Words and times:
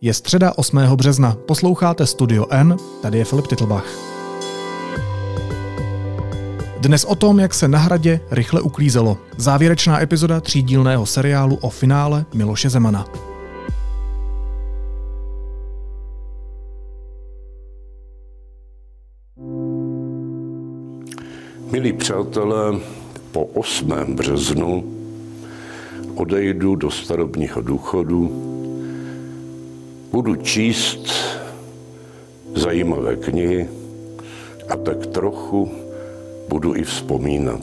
Je 0.00 0.14
středa 0.14 0.52
8. 0.56 0.78
března, 0.96 1.36
posloucháte 1.46 2.06
Studio 2.06 2.46
N, 2.50 2.76
tady 3.02 3.18
je 3.18 3.24
Filip 3.24 3.46
Titlbach. 3.46 3.86
Dnes 6.80 7.04
o 7.04 7.14
tom, 7.14 7.40
jak 7.40 7.54
se 7.54 7.68
na 7.68 7.78
hradě 7.78 8.20
rychle 8.30 8.60
uklízelo. 8.60 9.18
Závěrečná 9.36 10.02
epizoda 10.02 10.40
třídílného 10.40 11.06
seriálu 11.06 11.56
o 11.56 11.70
finále 11.70 12.24
Miloše 12.34 12.70
Zemana. 12.70 13.06
Milí 21.70 21.92
přátelé, 21.92 22.80
po 23.32 23.44
8. 23.44 23.92
březnu 24.14 24.84
odejdu 26.14 26.76
do 26.76 26.90
starobního 26.90 27.60
důchodu, 27.60 28.52
budu 30.16 30.36
číst 30.36 31.12
zajímavé 32.54 33.16
knihy 33.16 33.68
a 34.68 34.76
tak 34.76 35.06
trochu 35.06 35.70
budu 36.48 36.76
i 36.76 36.82
vzpomínat. 36.82 37.62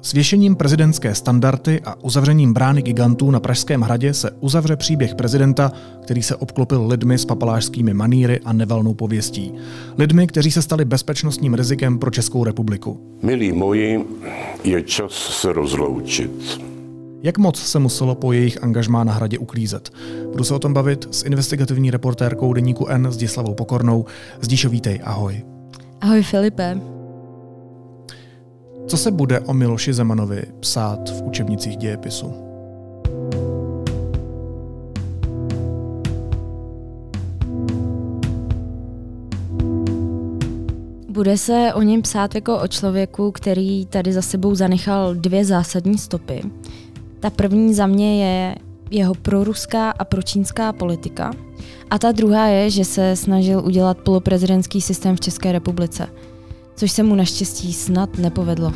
Svěšením 0.00 0.56
prezidentské 0.56 1.14
standardy 1.14 1.80
a 1.84 1.94
uzavřením 2.02 2.52
brány 2.52 2.82
gigantů 2.82 3.30
na 3.30 3.40
Pražském 3.40 3.80
hradě 3.80 4.14
se 4.14 4.30
uzavře 4.40 4.76
příběh 4.76 5.14
prezidenta, 5.14 5.72
který 6.02 6.22
se 6.22 6.36
obklopil 6.36 6.86
lidmi 6.86 7.18
s 7.18 7.24
papalášskými 7.24 7.94
maníry 7.94 8.40
a 8.44 8.52
nevalnou 8.52 8.94
pověstí. 8.94 9.54
Lidmi, 9.98 10.26
kteří 10.26 10.50
se 10.50 10.62
stali 10.62 10.84
bezpečnostním 10.84 11.54
rizikem 11.54 11.98
pro 11.98 12.10
Českou 12.10 12.44
republiku. 12.44 13.18
Milí 13.22 13.52
moji, 13.52 14.04
je 14.64 14.82
čas 14.82 15.12
se 15.12 15.52
rozloučit. 15.52 16.71
Jak 17.24 17.38
moc 17.38 17.58
se 17.58 17.78
muselo 17.78 18.14
po 18.14 18.32
jejich 18.32 18.62
angažmá 18.62 19.04
na 19.04 19.12
hradě 19.12 19.38
uklízet? 19.38 19.90
Budu 20.30 20.44
se 20.44 20.54
o 20.54 20.58
tom 20.58 20.74
bavit 20.74 21.08
s 21.10 21.22
investigativní 21.22 21.90
reportérkou 21.90 22.52
deníku 22.52 22.86
N 22.86 23.12
Zdislavou 23.12 23.54
Pokornou. 23.54 24.04
Zdíšo, 24.40 24.68
vítej, 24.68 25.00
ahoj. 25.04 25.42
Ahoj 26.00 26.22
Filipe. 26.22 26.80
Co 28.86 28.96
se 28.96 29.10
bude 29.10 29.40
o 29.40 29.54
Miloši 29.54 29.92
Zemanovi 29.92 30.42
psát 30.60 31.10
v 31.10 31.22
učebnicích 31.22 31.76
dějepisu? 31.76 32.32
Bude 41.08 41.38
se 41.38 41.72
o 41.74 41.82
něm 41.82 42.02
psát 42.02 42.34
jako 42.34 42.58
o 42.58 42.68
člověku, 42.68 43.32
který 43.32 43.86
tady 43.86 44.12
za 44.12 44.22
sebou 44.22 44.54
zanechal 44.54 45.14
dvě 45.14 45.44
zásadní 45.44 45.98
stopy. 45.98 46.42
Ta 47.22 47.30
první 47.30 47.74
za 47.74 47.86
mě 47.86 48.24
je 48.24 48.56
jeho 48.90 49.14
proruská 49.14 49.90
a 49.90 50.04
pročínská 50.04 50.72
politika. 50.72 51.30
A 51.90 51.98
ta 51.98 52.12
druhá 52.12 52.46
je, 52.46 52.70
že 52.70 52.84
se 52.84 53.16
snažil 53.16 53.62
udělat 53.64 53.98
poloprezidentský 53.98 54.80
systém 54.80 55.16
v 55.16 55.20
České 55.20 55.52
republice, 55.52 56.08
což 56.74 56.92
se 56.92 57.02
mu 57.02 57.14
naštěstí 57.14 57.72
snad 57.72 58.18
nepovedlo. 58.18 58.72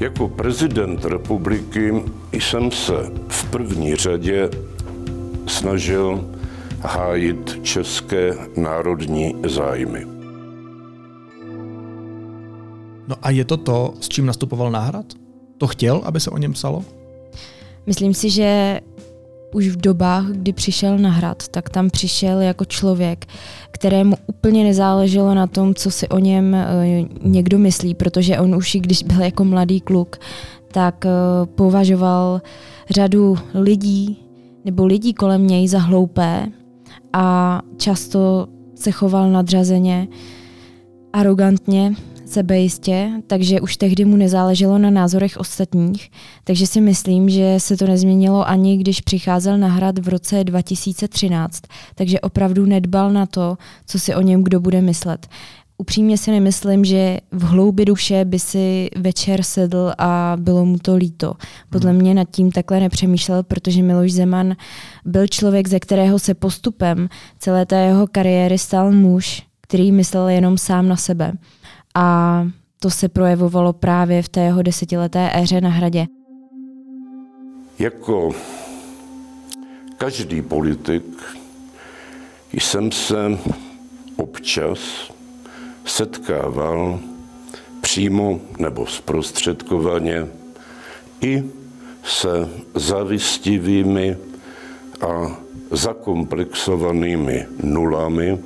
Jako 0.00 0.28
prezident 0.28 1.04
republiky 1.04 2.02
jsem 2.32 2.70
se 2.70 3.12
v 3.28 3.50
první 3.50 3.96
řadě 3.96 4.50
snažil 5.46 6.30
hájit 6.80 7.64
české 7.64 8.34
národní 8.56 9.34
zájmy. 9.46 10.06
No 13.08 13.16
a 13.22 13.30
je 13.30 13.44
to 13.44 13.56
to, 13.56 13.94
s 14.00 14.08
čím 14.08 14.26
nastupoval 14.26 14.70
náhrad? 14.70 15.23
To 15.58 15.66
chtěl, 15.66 16.00
aby 16.04 16.20
se 16.20 16.30
o 16.30 16.38
něm 16.38 16.52
psalo? 16.52 16.84
Myslím 17.86 18.14
si, 18.14 18.30
že 18.30 18.80
už 19.54 19.68
v 19.68 19.76
dobách, 19.76 20.24
kdy 20.26 20.52
přišel 20.52 20.98
na 20.98 21.10
hrad, 21.10 21.48
tak 21.48 21.70
tam 21.70 21.90
přišel 21.90 22.40
jako 22.40 22.64
člověk, 22.64 23.26
kterému 23.70 24.16
úplně 24.26 24.64
nezáleželo 24.64 25.34
na 25.34 25.46
tom, 25.46 25.74
co 25.74 25.90
si 25.90 26.08
o 26.08 26.18
něm 26.18 26.54
eh, 26.54 26.66
někdo 27.22 27.58
myslí, 27.58 27.94
protože 27.94 28.38
on 28.38 28.54
už 28.54 28.74
i 28.74 28.80
když 28.80 29.02
byl 29.02 29.20
jako 29.20 29.44
mladý 29.44 29.80
kluk, 29.80 30.16
tak 30.72 31.06
eh, 31.06 31.10
považoval 31.46 32.42
řadu 32.90 33.38
lidí 33.54 34.18
nebo 34.64 34.86
lidí 34.86 35.14
kolem 35.14 35.46
něj 35.46 35.68
za 35.68 35.78
hloupé 35.78 36.46
a 37.12 37.60
často 37.76 38.46
se 38.74 38.90
choval 38.90 39.30
nadřazeně, 39.30 40.08
arrogantně 41.12 41.94
sebejistě, 42.34 43.10
takže 43.26 43.60
už 43.60 43.76
tehdy 43.76 44.04
mu 44.04 44.16
nezáleželo 44.16 44.78
na 44.78 44.90
názorech 44.90 45.36
ostatních, 45.36 46.10
takže 46.44 46.66
si 46.66 46.80
myslím, 46.80 47.28
že 47.28 47.54
se 47.58 47.76
to 47.76 47.86
nezměnilo 47.86 48.48
ani 48.48 48.76
když 48.76 49.00
přicházel 49.00 49.58
na 49.58 49.68
hrad 49.68 49.98
v 49.98 50.08
roce 50.08 50.44
2013, 50.44 51.62
takže 51.94 52.20
opravdu 52.20 52.66
nedbal 52.66 53.12
na 53.12 53.26
to, 53.26 53.56
co 53.86 53.98
si 53.98 54.14
o 54.14 54.20
něm 54.20 54.42
kdo 54.42 54.60
bude 54.60 54.80
myslet. 54.80 55.26
Upřímně 55.78 56.18
si 56.18 56.30
nemyslím, 56.30 56.84
že 56.84 57.18
v 57.30 57.42
hloubi 57.42 57.84
duše 57.84 58.24
by 58.24 58.38
si 58.38 58.88
večer 58.96 59.42
sedl 59.42 59.92
a 59.98 60.36
bylo 60.40 60.64
mu 60.64 60.78
to 60.78 60.96
líto. 60.96 61.34
Podle 61.70 61.90
hmm. 61.90 62.00
mě 62.00 62.14
nad 62.14 62.30
tím 62.30 62.52
takhle 62.52 62.80
nepřemýšlel, 62.80 63.42
protože 63.42 63.82
Miloš 63.82 64.12
Zeman 64.12 64.56
byl 65.04 65.26
člověk, 65.26 65.68
ze 65.68 65.80
kterého 65.80 66.18
se 66.18 66.34
postupem 66.34 67.08
celé 67.38 67.66
té 67.66 67.76
jeho 67.76 68.06
kariéry 68.06 68.58
stal 68.58 68.92
muž, 68.92 69.42
který 69.60 69.92
myslel 69.92 70.28
jenom 70.28 70.58
sám 70.58 70.88
na 70.88 70.96
sebe 70.96 71.32
a 71.94 72.46
to 72.80 72.90
se 72.90 73.08
projevovalo 73.08 73.72
právě 73.72 74.22
v 74.22 74.28
té 74.28 74.40
jeho 74.40 74.62
desetileté 74.62 75.30
éře 75.34 75.60
na 75.60 75.70
hradě. 75.70 76.06
Jako 77.78 78.30
každý 79.96 80.42
politik 80.42 81.04
jsem 82.52 82.92
se 82.92 83.38
občas 84.16 84.78
setkával 85.84 87.00
přímo 87.80 88.40
nebo 88.58 88.86
zprostředkovaně 88.86 90.26
i 91.20 91.44
se 92.04 92.48
zavistivými 92.74 94.16
a 95.00 95.38
zakomplexovanými 95.70 97.46
nulami, 97.62 98.38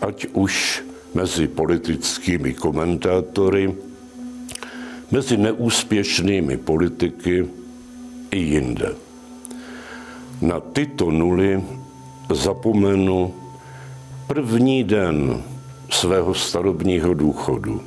ať 0.00 0.26
už 0.32 0.84
mezi 1.14 1.48
politickými 1.48 2.54
komentátory, 2.54 3.74
mezi 5.10 5.36
neúspěšnými 5.36 6.56
politiky 6.56 7.46
i 8.30 8.38
jinde. 8.38 8.88
Na 10.42 10.60
tyto 10.60 11.10
nuly 11.10 11.62
zapomenu 12.32 13.34
první 14.26 14.84
den 14.84 15.42
svého 15.90 16.34
starobního 16.34 17.14
důchodu. 17.14 17.80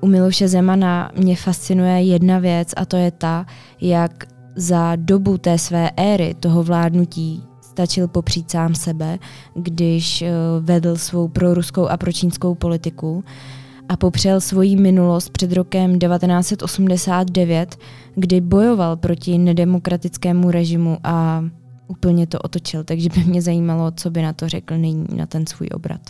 U 0.00 0.06
Miloše 0.06 0.48
Zemana 0.48 1.10
mě 1.16 1.36
fascinuje 1.36 2.02
jedna 2.02 2.38
věc 2.38 2.68
a 2.76 2.84
to 2.84 2.96
je 2.96 3.10
ta, 3.10 3.46
jak 3.80 4.24
za 4.56 4.96
dobu 4.96 5.38
té 5.38 5.58
své 5.58 5.90
éry, 5.96 6.34
toho 6.40 6.62
vládnutí, 6.62 7.42
stačil 7.76 8.08
popřít 8.08 8.50
sám 8.50 8.74
sebe, 8.74 9.18
když 9.54 10.22
eh, 10.22 10.30
vedl 10.60 10.96
svou 10.96 11.28
proruskou 11.28 11.86
a 11.86 11.96
pročínskou 11.96 12.54
politiku 12.54 13.24
a 13.88 13.96
popřel 13.96 14.40
svoji 14.40 14.76
minulost 14.76 15.28
před 15.28 15.52
rokem 15.52 15.98
1989, 15.98 17.76
kdy 18.14 18.40
bojoval 18.40 18.96
proti 18.96 19.38
nedemokratickému 19.38 20.50
režimu 20.50 20.98
a 21.04 21.44
úplně 21.86 22.26
to 22.26 22.38
otočil. 22.38 22.84
Takže 22.84 23.08
by 23.08 23.24
mě 23.24 23.42
zajímalo, 23.42 23.90
co 23.90 24.10
by 24.10 24.22
na 24.22 24.32
to 24.32 24.48
řekl 24.48 24.76
nyní, 24.78 25.06
na 25.16 25.26
ten 25.26 25.46
svůj 25.46 25.68
obrat. 25.74 26.00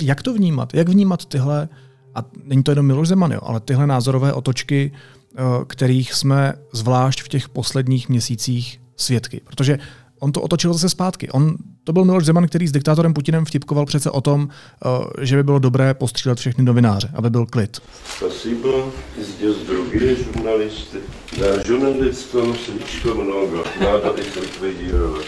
Jak 0.00 0.22
to 0.22 0.34
vnímat? 0.34 0.74
Jak 0.74 0.88
vnímat 0.88 1.24
tyhle, 1.24 1.68
a 2.14 2.24
není 2.44 2.62
to 2.62 2.70
jenom 2.70 2.86
Miloš 2.86 3.08
Zeman, 3.08 3.32
jo, 3.32 3.40
ale 3.42 3.60
tyhle 3.60 3.86
názorové 3.86 4.32
otočky, 4.32 4.92
eh, 4.92 5.42
kterých 5.66 6.14
jsme 6.14 6.52
zvlášť 6.72 7.22
v 7.22 7.28
těch 7.28 7.48
posledních 7.48 8.08
měsících 8.08 8.80
svědky? 8.96 9.40
Protože 9.44 9.78
on 10.19 10.31
to 10.31 10.41
otočil 10.41 10.73
zase 10.73 10.89
zpátky. 10.89 11.29
On, 11.29 11.55
to 11.83 11.93
byl 11.93 12.05
Miloš 12.05 12.25
Zeman, 12.25 12.47
který 12.47 12.67
s 12.67 12.71
diktátorem 12.71 13.13
Putinem 13.13 13.45
vtipkoval 13.45 13.85
přece 13.85 14.11
o 14.11 14.21
tom, 14.21 14.41
uh, 14.41 15.05
že 15.21 15.35
by 15.35 15.43
bylo 15.43 15.59
dobré 15.59 15.93
postřílet 15.93 16.39
všechny 16.39 16.63
novináře, 16.63 17.09
aby 17.13 17.29
byl 17.29 17.45
klid. 17.45 17.81
Спасибо. 18.17 18.69
Здесь 19.17 19.55
другие 19.67 20.15
журналисты. 20.15 20.99
Да, 21.39 21.63
журналистам 21.63 22.55
слишком 22.55 23.23
много. 23.23 23.63
Надо 23.79 24.21
их 24.21 24.35
ликвидировать. 24.35 25.25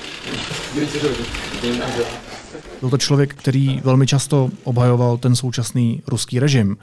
Byl 2.82 2.90
to 2.90 2.98
člověk, 2.98 3.34
který 3.34 3.80
velmi 3.84 4.06
často 4.06 4.50
obhajoval 4.64 5.18
ten 5.18 5.36
současný 5.36 6.02
ruský 6.06 6.38
režim. 6.38 6.76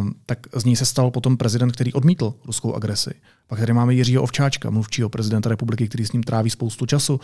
Um, 0.00 0.14
tak 0.26 0.38
z 0.56 0.64
něj 0.64 0.76
se 0.76 0.84
stal 0.84 1.10
potom 1.10 1.36
prezident, 1.36 1.72
který 1.72 1.92
odmítl 1.92 2.34
ruskou 2.44 2.74
agresi. 2.74 3.10
Pak 3.46 3.60
tady 3.60 3.72
máme 3.72 3.94
Jiřího 3.94 4.22
Ovčáčka, 4.22 4.70
mluvčího 4.70 5.08
prezidenta 5.08 5.48
republiky, 5.48 5.88
který 5.88 6.06
s 6.06 6.12
ním 6.12 6.22
tráví 6.22 6.50
spoustu 6.50 6.86
času, 6.86 7.14
uh, 7.14 7.20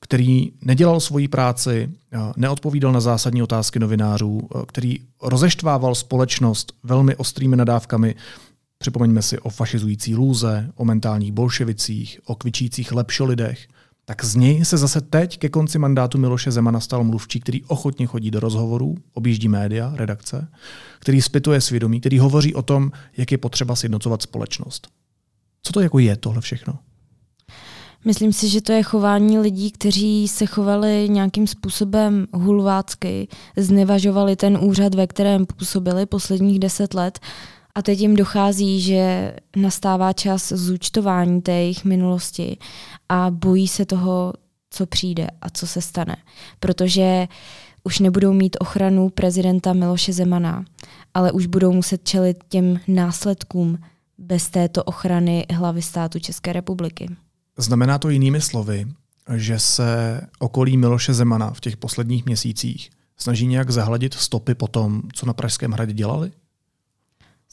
který 0.00 0.52
nedělal 0.62 1.00
svoji 1.00 1.28
práci, 1.28 1.90
uh, 2.14 2.32
neodpovídal 2.36 2.92
na 2.92 3.00
zásadní 3.00 3.42
otázky 3.42 3.78
novinářů, 3.78 4.30
uh, 4.30 4.62
který 4.62 4.98
rozeštvával 5.22 5.94
společnost 5.94 6.72
velmi 6.82 7.16
ostrými 7.16 7.56
nadávkami. 7.56 8.14
Připomeňme 8.78 9.22
si 9.22 9.38
o 9.38 9.50
fašizující 9.50 10.14
lůze, 10.14 10.70
o 10.74 10.84
mentálních 10.84 11.32
bolševicích, 11.32 12.20
o 12.24 12.34
kvičících 12.34 12.92
lepšolidech. 12.92 13.68
Tak 14.04 14.24
z 14.24 14.34
něj 14.34 14.64
se 14.64 14.76
zase 14.76 15.00
teď 15.00 15.38
ke 15.38 15.48
konci 15.48 15.78
mandátu 15.78 16.18
Miloše 16.18 16.50
Zemana 16.50 16.80
stal 16.80 17.04
mluvčí, 17.04 17.40
který 17.40 17.64
ochotně 17.64 18.06
chodí 18.06 18.30
do 18.30 18.40
rozhovorů, 18.40 18.94
objíždí 19.12 19.48
média, 19.48 19.92
redakce, 19.96 20.48
který 20.98 21.22
spytuje 21.22 21.60
svědomí, 21.60 22.00
který 22.00 22.18
hovoří 22.18 22.54
o 22.54 22.62
tom, 22.62 22.90
jak 23.16 23.32
je 23.32 23.38
potřeba 23.38 23.76
sjednocovat 23.76 24.22
společnost. 24.22 24.88
Co 25.62 25.72
to 25.72 25.80
jako 25.80 25.98
je 25.98 26.16
tohle 26.16 26.40
všechno? 26.40 26.78
Myslím 28.04 28.32
si, 28.32 28.48
že 28.48 28.60
to 28.60 28.72
je 28.72 28.82
chování 28.82 29.38
lidí, 29.38 29.70
kteří 29.70 30.28
se 30.28 30.46
chovali 30.46 31.08
nějakým 31.08 31.46
způsobem 31.46 32.26
hulvácky, 32.32 33.28
znevažovali 33.56 34.36
ten 34.36 34.58
úřad, 34.60 34.94
ve 34.94 35.06
kterém 35.06 35.46
působili 35.46 36.06
posledních 36.06 36.58
deset 36.58 36.94
let 36.94 37.18
a 37.74 37.82
teď 37.82 38.00
jim 38.00 38.16
dochází, 38.16 38.80
že 38.80 39.34
nastává 39.56 40.12
čas 40.12 40.52
zúčtování 40.52 41.42
té 41.42 41.52
jejich 41.52 41.84
minulosti 41.84 42.56
a 43.08 43.30
bojí 43.30 43.68
se 43.68 43.86
toho, 43.86 44.32
co 44.70 44.86
přijde 44.86 45.26
a 45.40 45.50
co 45.50 45.66
se 45.66 45.80
stane. 45.80 46.16
Protože 46.60 47.28
už 47.84 47.98
nebudou 47.98 48.32
mít 48.32 48.56
ochranu 48.60 49.08
prezidenta 49.08 49.72
Miloše 49.72 50.12
Zemana, 50.12 50.64
ale 51.14 51.32
už 51.32 51.46
budou 51.46 51.72
muset 51.72 52.08
čelit 52.08 52.44
těm 52.48 52.80
následkům 52.88 53.78
bez 54.18 54.50
této 54.50 54.84
ochrany 54.84 55.46
hlavy 55.50 55.82
státu 55.82 56.18
České 56.18 56.52
republiky. 56.52 57.16
Znamená 57.58 57.98
to 57.98 58.10
jinými 58.10 58.40
slovy, 58.40 58.86
že 59.34 59.58
se 59.58 60.20
okolí 60.38 60.76
Miloše 60.76 61.14
Zemana 61.14 61.50
v 61.50 61.60
těch 61.60 61.76
posledních 61.76 62.26
měsících 62.26 62.90
snaží 63.16 63.46
nějak 63.46 63.70
zahladit 63.70 64.14
stopy 64.14 64.54
po 64.54 64.68
tom, 64.68 65.02
co 65.12 65.26
na 65.26 65.32
Pražském 65.32 65.72
hradě 65.72 65.92
dělali? 65.92 66.32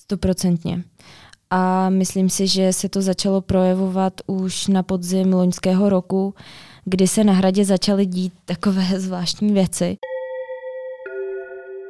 Stoprocentně. 0.01 0.83
A 1.50 1.89
myslím 1.89 2.30
si, 2.30 2.48
že 2.48 2.74
se 2.74 2.89
to 2.89 3.01
začalo 3.01 3.42
projevovat 3.42 4.13
už 4.27 4.68
na 4.68 4.83
podzim 4.83 5.33
loňského 5.33 5.89
roku, 5.89 6.33
kdy 6.86 7.07
se 7.07 7.24
na 7.24 7.33
hradě 7.33 7.65
začaly 7.65 8.06
dít 8.06 8.33
takové 8.45 8.86
zvláštní 9.00 9.53
věci. 9.53 9.98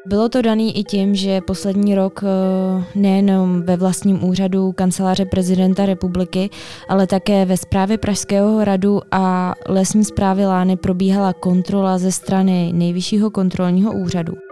Bylo 0.06 0.30
to 0.30 0.42
dané 0.42 0.64
i 0.64 0.84
tím, 0.84 1.16
že 1.16 1.42
poslední 1.42 1.96
rok 1.96 2.24
eh, 2.24 2.84
nejenom 2.96 3.62
ve 3.62 3.78
vlastním 3.78 4.24
úřadu 4.24 4.72
kanceláře 4.72 5.26
prezidenta 5.26 5.86
republiky, 5.86 6.50
ale 6.90 7.08
také 7.08 7.46
ve 7.46 7.58
správě 7.58 7.98
Pražského 7.98 8.58
hradu 8.58 9.02
a 9.12 9.56
lesní 9.68 10.06
zprávy 10.06 10.46
Lány 10.46 10.78
probíhala 10.78 11.34
kontrola 11.34 11.98
ze 11.98 12.12
strany 12.12 12.72
nejvyššího 12.74 13.32
kontrolního 13.32 13.94
úřadu. 13.94 14.51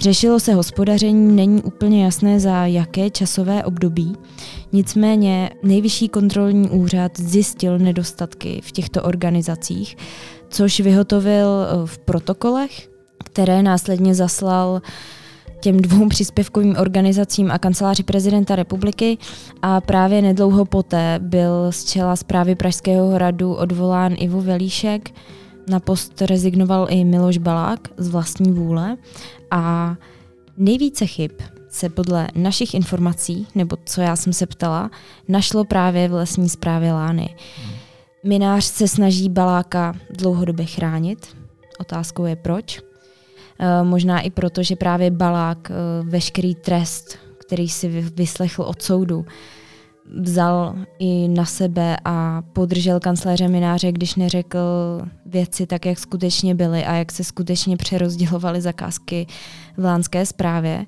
Řešilo 0.00 0.40
se 0.40 0.54
hospodaření, 0.54 1.36
není 1.36 1.62
úplně 1.62 2.04
jasné 2.04 2.40
za 2.40 2.66
jaké 2.66 3.10
časové 3.10 3.64
období. 3.64 4.16
Nicméně 4.72 5.50
nejvyšší 5.62 6.08
kontrolní 6.08 6.70
úřad 6.70 7.20
zjistil 7.20 7.78
nedostatky 7.78 8.60
v 8.64 8.72
těchto 8.72 9.02
organizacích, 9.02 9.96
což 10.50 10.80
vyhotovil 10.80 11.48
eh, 11.48 11.86
v 11.86 11.98
protokolech, 11.98 12.88
které 13.24 13.62
následně 13.62 14.14
zaslal 14.14 14.82
těm 15.60 15.76
dvou 15.76 16.08
příspěvkovým 16.08 16.76
organizacím 16.80 17.50
a 17.50 17.58
kanceláři 17.58 18.02
prezidenta 18.02 18.56
republiky. 18.56 19.18
A 19.62 19.80
právě 19.80 20.22
nedlouho 20.22 20.64
poté 20.64 21.18
byl 21.22 21.72
z 21.72 21.84
čela 21.84 22.16
zprávy 22.16 22.54
Pražského 22.54 23.08
hradu 23.10 23.54
odvolán 23.54 24.14
Ivo 24.18 24.42
Velíšek, 24.42 25.10
na 25.68 25.80
post 25.80 26.22
rezignoval 26.22 26.86
i 26.90 27.04
Miloš 27.04 27.38
Balák 27.38 27.88
z 27.96 28.08
vlastní 28.08 28.52
vůle 28.52 28.96
a 29.50 29.96
nejvíce 30.56 31.06
chyb 31.06 31.30
se 31.68 31.88
podle 31.88 32.28
našich 32.34 32.74
informací, 32.74 33.46
nebo 33.54 33.76
co 33.84 34.00
já 34.00 34.16
jsem 34.16 34.32
se 34.32 34.46
ptala, 34.46 34.90
našlo 35.28 35.64
právě 35.64 36.08
v 36.08 36.12
lesní 36.12 36.48
zprávě 36.48 36.92
Lány. 36.92 37.36
Minář 38.24 38.64
se 38.64 38.88
snaží 38.88 39.28
Baláka 39.28 39.94
dlouhodobě 40.10 40.66
chránit. 40.66 41.36
Otázkou 41.78 42.24
je 42.24 42.36
proč. 42.36 42.80
E, 43.58 43.84
možná 43.84 44.20
i 44.20 44.30
proto, 44.30 44.62
že 44.62 44.76
právě 44.76 45.10
Balák 45.10 45.70
e, 45.70 45.74
veškerý 46.02 46.54
trest, 46.54 47.18
který 47.40 47.68
si 47.68 47.88
vyslechl 48.14 48.62
od 48.62 48.82
soudu, 48.82 49.26
vzal 50.20 50.74
i 50.98 51.28
na 51.28 51.44
sebe 51.44 51.96
a 52.04 52.42
podržel 52.52 53.00
kancléře 53.00 53.48
Mináře, 53.48 53.92
když 53.92 54.14
neřekl 54.14 54.58
věci 55.26 55.66
tak, 55.66 55.86
jak 55.86 55.98
skutečně 55.98 56.54
byly 56.54 56.84
a 56.84 56.94
jak 56.94 57.12
se 57.12 57.24
skutečně 57.24 57.76
přerozdělovaly 57.76 58.60
zakázky 58.60 59.26
v 59.76 59.84
lánské 59.84 60.26
zprávě. 60.26 60.86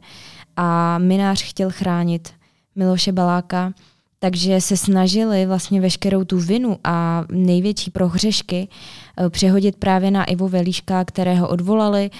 A 0.56 0.98
Minář 0.98 1.42
chtěl 1.42 1.70
chránit 1.70 2.28
Miloše 2.76 3.12
Baláka, 3.12 3.72
takže 4.18 4.60
se 4.60 4.76
snažili 4.76 5.46
vlastně 5.46 5.80
veškerou 5.80 6.24
tu 6.24 6.38
vinu 6.38 6.78
a 6.84 7.24
největší 7.32 7.90
prohřešky 7.90 8.68
eh, 9.16 9.30
přehodit 9.30 9.76
právě 9.76 10.10
na 10.10 10.24
Ivo 10.24 10.48
Velíška, 10.48 11.04
kterého 11.04 11.48
odvolali 11.48 12.10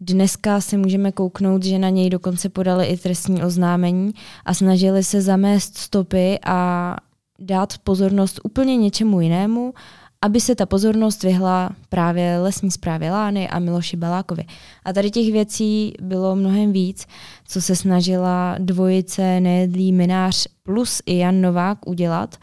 Dneska 0.00 0.60
se 0.60 0.78
můžeme 0.78 1.12
kouknout, 1.12 1.64
že 1.64 1.78
na 1.78 1.88
něj 1.88 2.10
dokonce 2.10 2.48
podali 2.48 2.86
i 2.86 2.96
trestní 2.96 3.42
oznámení 3.42 4.12
a 4.44 4.54
snažili 4.54 5.04
se 5.04 5.22
zamést 5.22 5.78
stopy 5.78 6.38
a 6.46 6.96
dát 7.38 7.78
pozornost 7.78 8.40
úplně 8.44 8.76
něčemu 8.76 9.20
jinému, 9.20 9.74
aby 10.22 10.40
se 10.40 10.54
ta 10.54 10.66
pozornost 10.66 11.22
vyhla 11.22 11.70
právě 11.88 12.38
lesní 12.38 12.70
zprávě 12.70 13.12
Lány 13.12 13.48
a 13.48 13.58
Miloši 13.58 13.96
Balákovi. 13.96 14.44
A 14.84 14.92
tady 14.92 15.10
těch 15.10 15.32
věcí 15.32 15.92
bylo 16.02 16.36
mnohem 16.36 16.72
víc, 16.72 17.06
co 17.48 17.62
se 17.62 17.76
snažila 17.76 18.56
dvojice 18.58 19.40
Nejedlý 19.40 19.92
Minář 19.92 20.46
plus 20.62 21.02
i 21.06 21.18
Jan 21.18 21.40
Novák 21.40 21.88
udělat. 21.88 22.36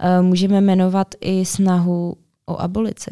Eh, 0.00 0.22
můžeme 0.22 0.60
jmenovat 0.60 1.14
i 1.20 1.44
snahu 1.44 2.16
o 2.46 2.60
abolici 2.60 3.10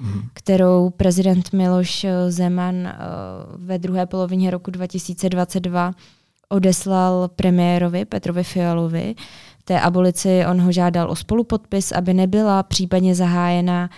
mm. 0.00 0.22
kterou 0.32 0.90
prezident 0.90 1.52
Miloš 1.52 2.06
Zeman 2.28 2.74
uh, 2.74 2.90
ve 3.56 3.78
druhé 3.78 4.06
polovině 4.06 4.50
roku 4.50 4.70
2022 4.70 5.92
odeslal 6.48 7.28
premiérovi 7.36 8.04
Petrovi 8.04 8.44
Fialovi. 8.44 9.14
Té 9.64 9.80
abolici 9.80 10.46
on 10.50 10.60
ho 10.60 10.72
žádal 10.72 11.10
o 11.10 11.16
spolupodpis, 11.16 11.92
aby 11.92 12.14
nebyla 12.14 12.62
případně 12.62 13.14
zahájena 13.14 13.90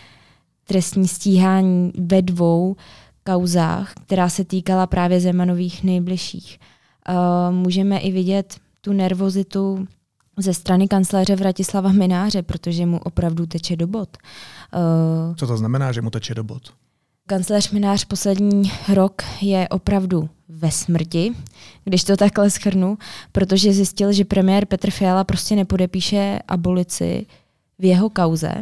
trestní 0.65 1.09
stíhání 1.09 1.93
ve 1.99 2.23
dvou 2.23 2.77
kauzách, 3.25 3.93
která 3.95 4.29
se 4.29 4.45
týkala 4.45 4.87
právě 4.87 5.21
Zemanových 5.21 5.85
nejbližších. 5.85 6.59
Uh, 7.09 7.55
můžeme 7.55 7.99
i 7.99 8.13
vidět 8.13 8.57
tu 8.81 8.93
nervozitu 8.93 9.87
ze 10.39 10.55
strany 10.55 10.89
kancléře 10.89 11.37
Vratislava 11.37 11.93
Mináře, 11.93 12.43
protože 12.43 12.87
mu 12.87 12.99
opravdu 12.99 13.47
teče 13.47 13.77
do 13.77 13.87
bod. 13.87 14.17
Uh, 15.29 15.37
Co 15.37 15.47
to 15.47 15.57
znamená, 15.57 15.93
že 15.93 16.03
mu 16.03 16.11
teče 16.11 16.35
do 16.35 16.45
bod? 16.45 16.63
Kancléř 17.27 17.71
Minář 17.71 18.05
poslední 18.05 18.73
rok 18.95 19.23
je 19.41 19.69
opravdu 19.69 20.29
ve 20.49 20.71
smrti, 20.71 21.33
když 21.85 22.05
to 22.05 22.17
takhle 22.17 22.51
schrnu, 22.51 22.99
protože 23.33 23.73
zjistil, 23.73 24.13
že 24.13 24.25
premiér 24.25 24.67
Petr 24.67 24.91
Fiala 24.91 25.25
prostě 25.25 25.57
nepodepíše 25.57 26.39
abolici 26.49 27.27
v 27.79 27.85
jeho 27.85 28.11
kauze, 28.11 28.53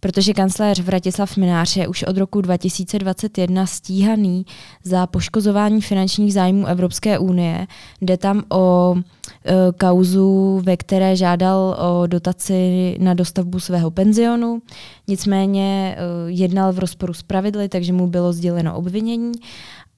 protože 0.00 0.34
kancléř 0.34 0.80
Vratislav 0.80 1.36
Minář 1.36 1.76
je 1.76 1.88
už 1.88 2.02
od 2.02 2.16
roku 2.16 2.40
2021 2.40 3.66
stíhaný 3.66 4.46
za 4.84 5.06
poškozování 5.06 5.80
finančních 5.80 6.32
zájmů 6.32 6.66
Evropské 6.66 7.18
unie. 7.18 7.66
Jde 8.00 8.16
tam 8.16 8.42
o 8.52 8.94
e, 8.96 9.52
kauzu, 9.72 10.60
ve 10.64 10.76
které 10.76 11.16
žádal 11.16 11.76
o 11.78 12.06
dotaci 12.06 12.96
na 13.00 13.14
dostavbu 13.14 13.60
svého 13.60 13.90
penzionu, 13.90 14.62
nicméně 15.08 15.96
e, 15.98 16.30
jednal 16.30 16.72
v 16.72 16.78
rozporu 16.78 17.14
s 17.14 17.22
pravidly, 17.22 17.68
takže 17.68 17.92
mu 17.92 18.06
bylo 18.06 18.32
sděleno 18.32 18.76
obvinění 18.76 19.32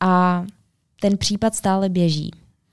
a 0.00 0.44
ten 1.00 1.18
případ 1.18 1.54
stále 1.54 1.88
běží. 1.88 2.30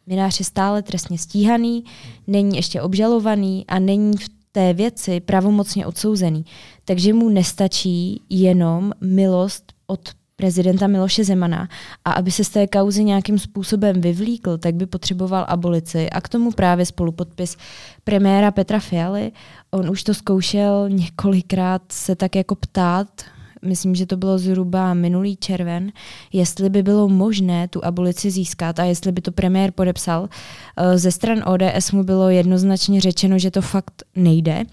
Minář 0.08 0.40
je 0.40 0.46
stále 0.46 0.82
trestně 0.82 1.18
stíhaný, 1.18 1.84
není 2.28 2.56
ještě 2.56 2.82
obžalovaný 2.82 3.66
a 3.68 3.80
není 3.80 4.18
v 4.18 4.41
té 4.52 4.74
věci 4.74 5.20
pravomocně 5.20 5.86
odsouzený. 5.86 6.46
Takže 6.86 7.14
mu 7.14 7.30
nestačí 7.30 8.22
jenom 8.30 8.92
milost 9.02 9.74
od 9.88 10.10
prezidenta 10.36 10.88
Miloše 10.88 11.24
Zemana 11.24 11.70
a 12.06 12.12
aby 12.12 12.32
se 12.32 12.44
z 12.44 12.50
té 12.50 12.68
kauzy 12.68 13.04
nějakým 13.04 13.40
způsobem 13.40 14.02
vyvlíkl, 14.02 14.58
tak 14.58 14.76
by 14.76 14.86
potřeboval 14.86 15.46
abolici 15.48 16.10
a 16.10 16.22
k 16.22 16.30
tomu 16.30 16.52
právě 16.52 16.86
spolupodpis 16.86 17.58
premiéra 18.04 18.52
Petra 18.52 18.80
Fialy. 18.80 19.32
On 19.72 19.90
už 19.90 20.04
to 20.04 20.14
zkoušel 20.14 20.90
několikrát 20.90 21.82
se 21.92 22.16
tak 22.16 22.36
jako 22.36 22.56
ptát 22.56 23.22
myslím, 23.66 23.96
že 23.96 24.06
to 24.06 24.18
bylo 24.18 24.38
zhruba 24.38 24.94
minulý 24.94 25.38
červen, 25.38 25.92
jestli 26.34 26.70
by 26.70 26.84
bylo 26.84 27.10
možné 27.10 27.68
tu 27.68 27.86
abolici 27.86 28.32
získat 28.32 28.80
a 28.80 28.84
jestli 28.84 29.12
by 29.12 29.22
to 29.22 29.32
premiér 29.32 29.72
podepsal. 29.72 30.30
Eh, 30.78 30.98
ze 30.98 31.12
stran 31.12 31.44
ODS 31.46 31.92
mu 31.92 32.04
bylo 32.04 32.30
jednoznačně 32.30 33.02
řečeno, 33.02 33.40
že 33.40 33.52
to 33.52 33.62
fakt 33.62 34.04
nejde 34.16 34.64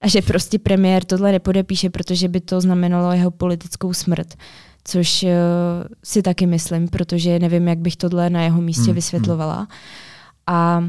a 0.00 0.08
že 0.08 0.22
prostě 0.22 0.58
premiér 0.58 1.04
tohle 1.04 1.32
nepodepíše, 1.32 1.90
protože 1.90 2.28
by 2.28 2.40
to 2.40 2.60
znamenalo 2.60 3.12
jeho 3.12 3.30
politickou 3.30 3.92
smrt. 3.92 4.34
Což 4.84 5.22
uh, 5.22 5.30
si 6.04 6.22
taky 6.22 6.46
myslím, 6.46 6.88
protože 6.88 7.38
nevím, 7.38 7.68
jak 7.68 7.78
bych 7.78 7.96
tohle 7.96 8.30
na 8.30 8.42
jeho 8.42 8.60
místě 8.60 8.80
hmm, 8.80 8.86
hmm. 8.86 8.94
vysvětlovala. 8.94 9.68
A 10.46 10.84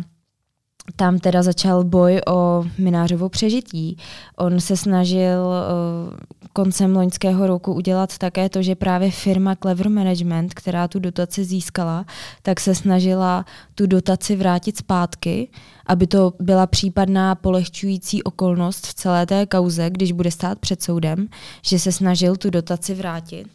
tam 0.95 1.19
teda 1.19 1.43
začal 1.43 1.83
boj 1.83 2.21
o 2.27 2.65
Minářovo 2.77 3.29
přežití. 3.29 3.97
On 4.37 4.59
se 4.59 4.77
snažil 4.77 5.39
uh, 5.39 6.17
koncem 6.53 6.95
loňského 6.95 7.47
roku 7.47 7.73
udělat 7.73 8.17
také 8.17 8.49
to, 8.49 8.61
že 8.61 8.75
právě 8.75 9.11
firma 9.11 9.55
Clever 9.55 9.89
Management, 9.89 10.53
která 10.53 10.87
tu 10.87 10.99
dotaci 10.99 11.43
získala, 11.43 12.05
tak 12.41 12.59
se 12.59 12.75
snažila 12.75 13.45
tu 13.75 13.87
dotaci 13.87 14.35
vrátit 14.35 14.77
zpátky, 14.77 15.47
aby 15.85 16.07
to 16.07 16.33
byla 16.39 16.67
případná 16.67 17.35
polehčující 17.35 18.23
okolnost 18.23 18.87
v 18.87 18.93
celé 18.93 19.25
té 19.25 19.45
kauze, 19.45 19.89
když 19.89 20.11
bude 20.11 20.31
stát 20.31 20.59
před 20.59 20.83
soudem, 20.83 21.27
že 21.61 21.79
se 21.79 21.91
snažil 21.91 22.35
tu 22.35 22.49
dotaci 22.49 22.93
vrátit. 22.93 23.47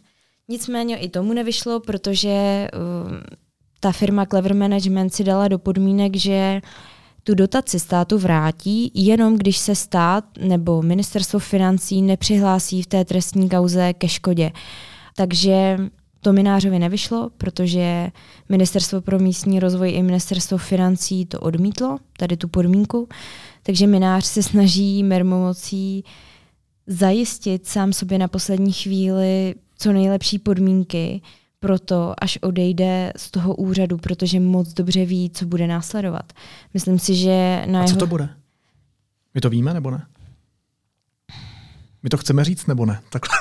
Nicméně 0.49 0.97
i 0.97 1.09
tomu 1.09 1.33
nevyšlo, 1.33 1.79
protože 1.79 2.67
uh, 2.73 3.11
ta 3.79 3.91
firma 3.91 4.25
Clever 4.25 4.55
Management 4.55 5.09
si 5.09 5.23
dala 5.23 5.47
do 5.47 5.59
podmínek, 5.59 6.15
že 6.15 6.61
tu 7.23 7.35
dotaci 7.35 7.79
státu 7.79 8.17
vrátí, 8.17 8.91
jenom 8.93 9.37
když 9.37 9.57
se 9.57 9.75
stát 9.75 10.25
nebo 10.39 10.81
ministerstvo 10.81 11.39
financí 11.39 12.01
nepřihlásí 12.01 12.81
v 12.81 12.87
té 12.87 13.05
trestní 13.05 13.49
kauze 13.49 13.93
ke 13.93 14.07
škodě. 14.07 14.51
Takže 15.15 15.77
to 16.21 16.33
Minářovi 16.33 16.79
nevyšlo, 16.79 17.29
protože 17.37 18.11
Ministerstvo 18.49 19.01
pro 19.01 19.19
místní 19.19 19.59
rozvoj 19.59 19.91
i 19.91 20.03
Ministerstvo 20.03 20.57
financí 20.57 21.25
to 21.25 21.39
odmítlo, 21.39 21.97
tady 22.17 22.37
tu 22.37 22.47
podmínku. 22.47 23.09
Takže 23.63 23.87
Minář 23.87 24.25
se 24.25 24.43
snaží 24.43 25.03
mermomocí 25.03 26.03
zajistit 26.87 27.67
sám 27.67 27.93
sobě 27.93 28.17
na 28.17 28.27
poslední 28.27 28.73
chvíli 28.73 29.55
co 29.77 29.93
nejlepší 29.93 30.39
podmínky, 30.39 31.21
proto, 31.63 32.13
až 32.17 32.37
odejde 32.41 33.13
z 33.15 33.31
toho 33.31 33.55
úřadu, 33.55 33.97
protože 33.97 34.39
moc 34.39 34.73
dobře 34.73 35.05
ví, 35.05 35.29
co 35.29 35.45
bude 35.45 35.67
následovat. 35.67 36.33
Myslím 36.73 36.99
si, 36.99 37.15
že 37.15 37.63
na 37.65 37.81
A 37.81 37.83
co 37.83 37.91
jeho... 37.91 37.99
to 37.99 38.07
bude? 38.07 38.29
My 39.33 39.41
to 39.41 39.49
víme 39.49 39.73
nebo 39.73 39.91
ne? 39.91 40.05
My 42.03 42.09
to 42.09 42.17
chceme 42.17 42.43
říct 42.43 42.67
nebo 42.67 42.85
ne? 42.85 43.01
Takhle. 43.09 43.37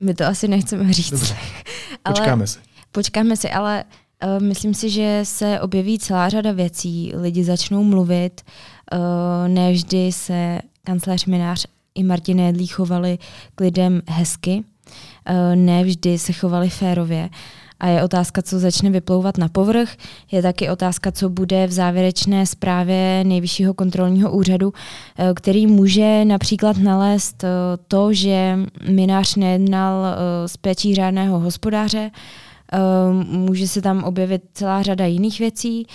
My 0.00 0.14
to 0.14 0.24
asi 0.24 0.48
nechceme 0.48 0.92
říct. 0.92 1.10
Dobře. 1.10 1.36
Počkáme 2.08 2.32
ale, 2.32 2.46
si. 2.46 2.58
Počkáme 2.92 3.36
si, 3.36 3.50
ale 3.50 3.84
uh, 4.24 4.42
myslím 4.42 4.74
si, 4.74 4.90
že 4.90 5.20
se 5.22 5.60
objeví 5.60 5.98
celá 5.98 6.28
řada 6.28 6.52
věcí. 6.52 7.12
Lidi 7.14 7.44
začnou 7.44 7.84
mluvit. 7.84 8.42
Uh, 8.92 9.48
nevždy 9.48 10.12
se 10.12 10.60
kancléř 10.84 11.26
Minář 11.26 11.66
i 11.94 12.02
Martin 12.02 12.40
Jedlí 12.40 12.66
chovali 12.66 13.18
k 13.54 13.60
lidem 13.60 14.02
hezky. 14.08 14.64
Eh, 15.26 15.56
ne 15.56 15.84
vždy 15.84 16.18
se 16.18 16.32
chovali 16.32 16.68
férově. 16.68 17.28
A 17.80 17.88
je 17.88 18.02
otázka, 18.02 18.42
co 18.42 18.58
začne 18.58 18.90
vyplouvat 18.90 19.38
na 19.38 19.48
povrch. 19.48 19.96
Je 20.32 20.42
taky 20.42 20.70
otázka, 20.70 21.12
co 21.12 21.28
bude 21.28 21.66
v 21.66 21.72
závěrečné 21.72 22.46
zprávě 22.46 23.24
Nejvyššího 23.24 23.74
kontrolního 23.74 24.32
úřadu, 24.32 24.72
eh, 25.18 25.32
který 25.34 25.66
může 25.66 26.24
například 26.24 26.76
nalézt 26.76 27.44
eh, 27.44 27.48
to, 27.88 28.12
že 28.12 28.58
minář 28.88 29.36
nejednal 29.36 30.04
z 30.46 30.56
péčí 30.56 30.94
řádného 30.94 31.38
hospodáře, 31.38 32.10
může 33.22 33.68
se 33.68 33.82
tam 33.82 34.04
objevit 34.04 34.42
celá 34.54 34.82
řada 34.82 35.06
jiných 35.06 35.38
věcí 35.38 35.86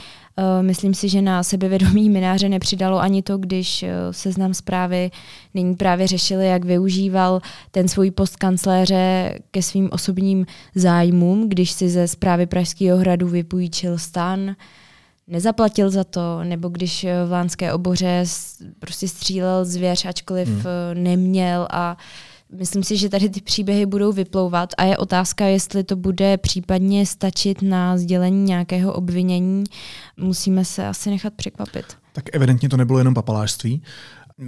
myslím 0.62 0.94
si, 0.94 1.10
že 1.10 1.22
na 1.22 1.44
sebevědomí 1.44 2.10
mináře 2.10 2.50
nepřidalo 2.50 3.00
ani 3.00 3.22
to, 3.22 3.38
když 3.38 3.84
eh, 3.84 3.94
seznam 4.12 4.54
zprávy 4.54 5.12
nyní 5.54 5.76
právě 5.76 6.08
řešili, 6.08 6.48
jak 6.48 6.66
využíval 6.66 7.42
ten 7.72 7.88
svůj 7.88 8.12
post 8.12 8.36
kancléře 8.36 9.34
ke 9.52 9.62
svým 9.62 9.90
osobním 9.92 10.46
zájmům, 10.76 11.50
když 11.50 11.72
si 11.72 11.90
ze 11.90 12.08
zprávy 12.08 12.46
Pražského 12.46 12.98
hradu 12.98 13.28
vypůjčil 13.28 13.98
stan, 13.98 14.56
nezaplatil 15.28 15.90
za 15.90 16.04
to, 16.04 16.44
nebo 16.44 16.70
když 16.70 17.04
eh, 17.04 17.26
v 17.26 17.32
Lánské 17.32 17.74
oboře 17.74 18.24
prostě 18.80 19.08
střílel 19.08 19.66
zvěř, 19.66 20.06
ačkoliv 20.06 20.48
hmm. 20.48 20.66
neměl 20.94 21.68
a 21.72 21.98
uh, 21.98 22.29
Myslím 22.58 22.84
si, 22.84 22.98
že 22.98 23.10
tady 23.10 23.30
ty 23.30 23.42
příběhy 23.42 23.86
budou 23.86 24.12
vyplouvat 24.12 24.70
a 24.78 24.84
je 24.84 24.98
otázka, 24.98 25.46
jestli 25.46 25.84
to 25.84 25.96
bude 25.96 26.38
případně 26.38 27.06
stačit 27.06 27.62
na 27.62 27.98
sdělení 27.98 28.44
nějakého 28.44 28.94
obvinění. 28.94 29.64
Musíme 30.18 30.66
se 30.66 30.88
asi 30.88 31.10
nechat 31.10 31.34
překvapit. 31.34 31.86
Tak 32.14 32.24
evidentně 32.36 32.70
to 32.70 32.78
nebylo 32.78 33.00
jenom 33.00 33.14
papalářství. 33.14 33.82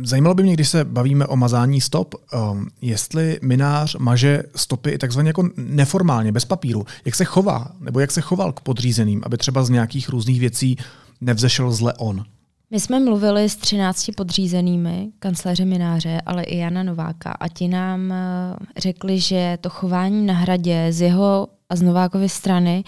Zajímalo 0.03 0.35
by 0.35 0.43
mě, 0.43 0.53
když 0.53 0.69
se 0.69 0.85
bavíme 0.85 1.27
o 1.27 1.35
mazání 1.35 1.81
stop, 1.81 2.15
um, 2.15 2.67
jestli 2.81 3.39
minář 3.41 3.95
maže 3.95 4.43
stopy 4.55 4.97
takzvaně 4.97 5.29
jako 5.29 5.49
neformálně, 5.57 6.31
bez 6.31 6.45
papíru. 6.45 6.85
Jak 7.05 7.15
se 7.15 7.25
chová, 7.25 7.71
nebo 7.79 7.99
jak 7.99 8.11
se 8.11 8.21
choval 8.21 8.51
k 8.51 8.59
podřízeným, 8.59 9.21
aby 9.25 9.37
třeba 9.37 9.63
z 9.63 9.69
nějakých 9.69 10.09
různých 10.09 10.39
věcí 10.39 10.77
nevzešel 11.21 11.71
zle 11.71 11.93
on? 11.93 12.25
My 12.73 12.79
jsme 12.79 12.99
mluvili 12.99 13.49
s 13.49 13.55
13 13.55 14.05
podřízenými, 14.17 15.11
kancléře 15.19 15.65
Mináře, 15.65 16.21
ale 16.25 16.43
i 16.43 16.57
Jana 16.57 16.83
Nováka 16.83 17.31
a 17.31 17.47
ti 17.47 17.67
nám 17.67 18.11
eh, 18.11 18.55
řekli, 18.77 19.19
že 19.19 19.57
to 19.61 19.69
chování 19.69 20.25
na 20.25 20.33
hradě 20.33 20.87
z 20.89 21.01
jeho 21.01 21.47
a 21.69 21.75
z 21.75 21.81
Novákovy 21.81 22.29
strany 22.29 22.83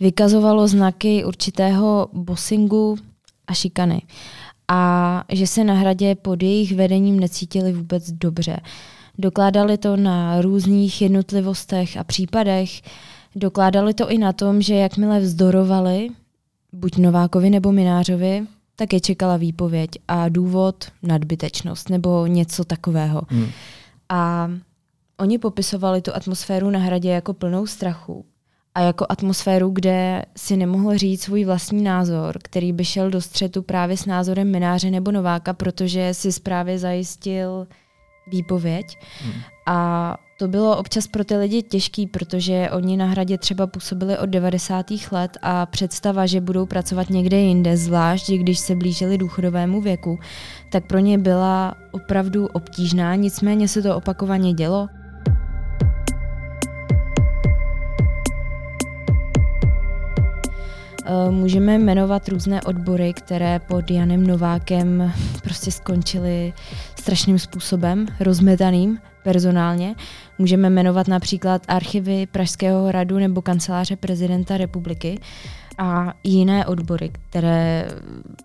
vykazovalo 0.00 0.68
znaky 0.68 1.24
určitého 1.24 2.08
bossingu 2.12 2.96
a 3.46 3.54
šikany. 3.54 4.02
A 4.68 5.24
že 5.32 5.46
se 5.46 5.64
na 5.64 5.74
hradě 5.74 6.14
pod 6.14 6.42
jejich 6.42 6.76
vedením 6.76 7.20
necítili 7.20 7.72
vůbec 7.72 8.10
dobře. 8.10 8.60
Dokládali 9.18 9.78
to 9.78 9.96
na 9.96 10.40
různých 10.40 11.02
jednotlivostech 11.02 11.96
a 11.96 12.04
případech. 12.04 12.70
Dokládali 13.36 13.94
to 13.94 14.10
i 14.10 14.18
na 14.18 14.32
tom, 14.32 14.62
že 14.62 14.74
jakmile 14.74 15.20
vzdorovali, 15.20 16.08
buď 16.72 16.96
Novákovi 16.96 17.50
nebo 17.50 17.72
Minářovi, 17.72 18.46
tak 18.80 18.92
je 18.92 19.00
čekala 19.00 19.36
výpověď 19.36 19.90
a 20.08 20.28
důvod 20.28 20.84
nadbytečnost 21.02 21.88
nebo 21.90 22.26
něco 22.26 22.64
takového. 22.64 23.22
Hmm. 23.28 23.46
A 24.08 24.50
oni 25.18 25.38
popisovali 25.38 26.02
tu 26.02 26.14
atmosféru 26.14 26.70
na 26.70 26.78
hradě 26.78 27.10
jako 27.10 27.32
plnou 27.34 27.66
strachu 27.66 28.24
a 28.74 28.80
jako 28.80 29.06
atmosféru, 29.08 29.70
kde 29.70 30.24
si 30.36 30.56
nemohl 30.56 30.98
říct 30.98 31.22
svůj 31.22 31.44
vlastní 31.44 31.82
názor, 31.82 32.38
který 32.42 32.72
by 32.72 32.84
šel 32.84 33.10
do 33.10 33.20
střetu 33.20 33.62
právě 33.62 33.96
s 33.96 34.06
názorem 34.06 34.50
Mináře 34.50 34.90
nebo 34.90 35.12
Nováka, 35.12 35.52
protože 35.52 36.14
si 36.14 36.32
zprávě 36.32 36.78
zajistil 36.78 37.66
výpověď. 38.30 38.98
Hmm. 39.24 39.42
A 39.66 40.16
to 40.38 40.48
bylo 40.48 40.76
občas 40.76 41.06
pro 41.06 41.24
ty 41.24 41.36
lidi 41.36 41.62
těžký, 41.62 42.06
protože 42.06 42.70
oni 42.72 42.96
na 42.96 43.06
hradě 43.06 43.38
třeba 43.38 43.66
působili 43.66 44.18
od 44.18 44.26
90. 44.26 44.86
let 45.12 45.38
a 45.42 45.66
představa, 45.66 46.26
že 46.26 46.40
budou 46.40 46.66
pracovat 46.66 47.10
někde 47.10 47.36
jinde, 47.36 47.76
zvlášť 47.76 48.30
když 48.30 48.58
se 48.58 48.74
blížili 48.74 49.18
důchodovému 49.18 49.80
věku, 49.80 50.18
tak 50.70 50.86
pro 50.86 50.98
ně 50.98 51.18
byla 51.18 51.74
opravdu 51.90 52.46
obtížná, 52.46 53.14
nicméně 53.14 53.68
se 53.68 53.82
to 53.82 53.96
opakovaně 53.96 54.52
dělo. 54.52 54.88
Eh, 61.06 61.30
můžeme 61.30 61.78
jmenovat 61.78 62.28
různé 62.28 62.62
odbory, 62.62 63.12
které 63.12 63.58
pod 63.58 63.90
Janem 63.90 64.26
Novákem 64.26 65.12
prostě 65.42 65.70
skončily 65.70 66.52
strašným 67.00 67.38
způsobem, 67.38 68.06
rozmetaným 68.20 68.98
personálně. 69.22 69.94
Můžeme 70.38 70.70
jmenovat 70.70 71.08
například 71.08 71.62
archivy 71.68 72.26
Pražského 72.26 72.86
hradu 72.86 73.18
nebo 73.18 73.42
kanceláře 73.42 73.96
prezidenta 73.96 74.56
republiky 74.56 75.20
a 75.78 76.14
jiné 76.24 76.66
odbory, 76.66 77.10
které 77.12 77.88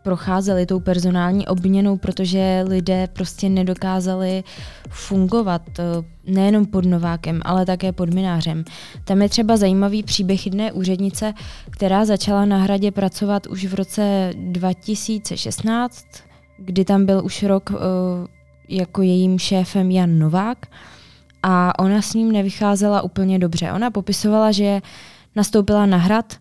procházely 0.03 0.65
tou 0.65 0.79
personální 0.79 1.47
obměnou, 1.47 1.97
protože 1.97 2.65
lidé 2.67 3.07
prostě 3.13 3.49
nedokázali 3.49 4.43
fungovat 4.89 5.61
eh, 5.79 5.83
nejenom 6.31 6.65
pod 6.65 6.85
Novákem, 6.85 7.41
ale 7.45 7.65
také 7.65 7.91
pod 7.91 8.13
Minářem. 8.13 8.63
Tam 9.03 9.21
je 9.21 9.29
třeba 9.29 9.57
zajímavý 9.57 10.03
příběh 10.03 10.45
jedné 10.45 10.71
úřednice, 10.71 11.33
která 11.69 12.05
začala 12.05 12.45
na 12.45 12.57
hradě 12.57 12.91
pracovat 12.91 13.47
už 13.47 13.65
v 13.65 13.73
roce 13.73 14.33
2016, 14.37 16.05
kdy 16.57 16.85
tam 16.85 17.05
byl 17.05 17.21
už 17.25 17.43
rok 17.43 17.69
uh, 17.69 17.77
jako 18.69 19.01
jejím 19.01 19.39
šéfem 19.39 19.91
Jan 19.91 20.19
Novák 20.19 20.65
a 21.43 21.79
ona 21.79 22.01
s 22.01 22.13
ním 22.13 22.31
nevycházela 22.31 23.01
úplně 23.01 23.39
dobře. 23.39 23.71
Ona 23.71 23.91
popisovala, 23.91 24.51
že 24.51 24.81
nastoupila 25.35 25.85
na 25.85 25.97
hrad, 25.97 26.37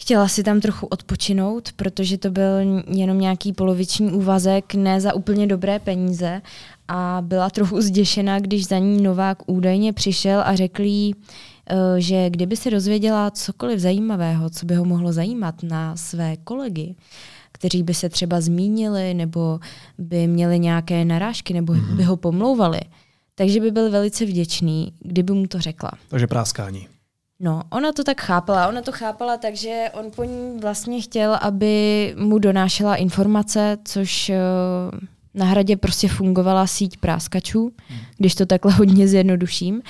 Chtěla 0.00 0.28
si 0.28 0.42
tam 0.42 0.60
trochu 0.60 0.86
odpočinout, 0.86 1.72
protože 1.76 2.18
to 2.18 2.30
byl 2.30 2.82
jenom 2.86 3.20
nějaký 3.20 3.52
poloviční 3.52 4.12
úvazek, 4.12 4.74
ne 4.74 5.00
za 5.00 5.14
úplně 5.14 5.46
dobré 5.46 5.78
peníze 5.78 6.42
a 6.88 7.18
byla 7.26 7.50
trochu 7.50 7.80
zděšena, 7.80 8.40
když 8.40 8.66
za 8.66 8.78
ní 8.78 9.02
Novák 9.02 9.38
údajně 9.46 9.92
přišel 9.92 10.42
a 10.44 10.54
řekl 10.54 10.82
jí, 10.82 11.14
eh, 11.70 11.76
že 12.00 12.30
kdyby 12.30 12.56
se 12.56 12.70
dozvěděla 12.70 13.30
cokoliv 13.30 13.80
zajímavého, 13.80 14.50
co 14.50 14.66
by 14.66 14.74
ho 14.74 14.84
mohlo 14.84 15.12
zajímat 15.12 15.62
na 15.62 15.96
své 15.96 16.36
kolegy, 16.36 16.94
kteří 17.58 17.82
by 17.82 17.94
se 17.94 18.08
třeba 18.08 18.40
zmínili 18.40 19.14
nebo 19.14 19.60
by 19.98 20.26
měli 20.26 20.58
nějaké 20.58 21.04
narážky 21.04 21.54
nebo 21.54 21.72
mm-hmm. 21.72 21.96
by 21.96 22.02
ho 22.02 22.16
pomlouvali, 22.16 22.80
takže 23.34 23.60
by 23.60 23.70
byl 23.70 23.90
velice 23.90 24.24
vděčný, 24.24 24.92
kdyby 25.00 25.32
mu 25.32 25.46
to 25.46 25.60
řekla. 25.60 25.90
Takže 26.08 26.26
práskání. 26.26 26.88
No, 27.40 27.62
ona 27.70 27.92
to 27.92 28.04
tak 28.04 28.20
chápala. 28.20 28.68
Ona 28.68 28.82
to 28.82 28.92
chápala 28.92 29.36
tak, 29.36 29.56
že 29.56 29.84
on 29.92 30.10
po 30.16 30.24
ní 30.24 30.58
vlastně 30.60 31.00
chtěl, 31.00 31.38
aby 31.42 32.14
mu 32.18 32.38
donášela 32.38 32.96
informace, 32.96 33.78
což 33.84 34.30
uh, 34.30 34.98
na 35.34 35.46
hradě 35.46 35.76
prostě 35.76 36.08
fungovala 36.08 36.66
síť 36.66 36.96
práskačů, 36.96 37.72
hmm. 37.88 38.00
když 38.16 38.34
to 38.34 38.46
takhle 38.46 38.72
hodně 38.72 39.08
zjednoduším. 39.08 39.82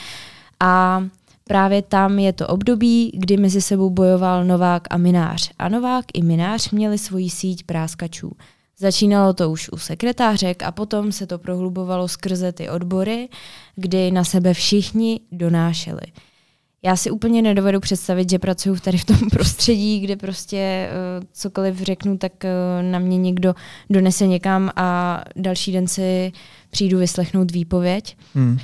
A 0.60 1.02
právě 1.48 1.82
tam 1.82 2.18
je 2.18 2.32
to 2.32 2.46
období, 2.46 3.10
kdy 3.14 3.36
mezi 3.36 3.60
sebou 3.60 3.90
bojoval 3.90 4.44
Novák 4.44 4.82
a 4.90 4.96
Minář. 4.96 5.50
A 5.58 5.68
Novák 5.68 6.04
i 6.14 6.22
Minář 6.22 6.70
měli 6.70 6.98
svoji 6.98 7.30
síť 7.30 7.64
práskačů. 7.64 8.32
Začínalo 8.78 9.32
to 9.32 9.50
už 9.50 9.70
u 9.72 9.76
sekretářek 9.76 10.62
a 10.62 10.72
potom 10.72 11.12
se 11.12 11.26
to 11.26 11.38
prohlubovalo 11.38 12.08
skrze 12.08 12.52
ty 12.52 12.68
odbory, 12.68 13.28
kdy 13.76 14.10
na 14.10 14.24
sebe 14.24 14.54
všichni 14.54 15.20
donášeli. 15.32 16.02
Já 16.82 16.96
si 16.96 17.10
úplně 17.10 17.42
nedovedu 17.42 17.80
představit, 17.80 18.30
že 18.30 18.38
pracuju 18.38 18.76
tady 18.76 18.98
v 18.98 19.04
tom 19.04 19.18
prostředí, 19.30 20.00
kde 20.00 20.16
prostě 20.16 20.90
uh, 20.90 21.24
cokoliv 21.32 21.80
řeknu, 21.80 22.18
tak 22.18 22.32
uh, 22.44 22.90
na 22.90 22.98
mě 22.98 23.18
někdo 23.18 23.54
donese 23.90 24.26
někam 24.26 24.70
a 24.76 25.20
další 25.36 25.72
den 25.72 25.88
si 25.88 26.32
přijdu 26.70 26.98
vyslechnout 26.98 27.50
výpověď. 27.50 28.16
Hmm. 28.34 28.58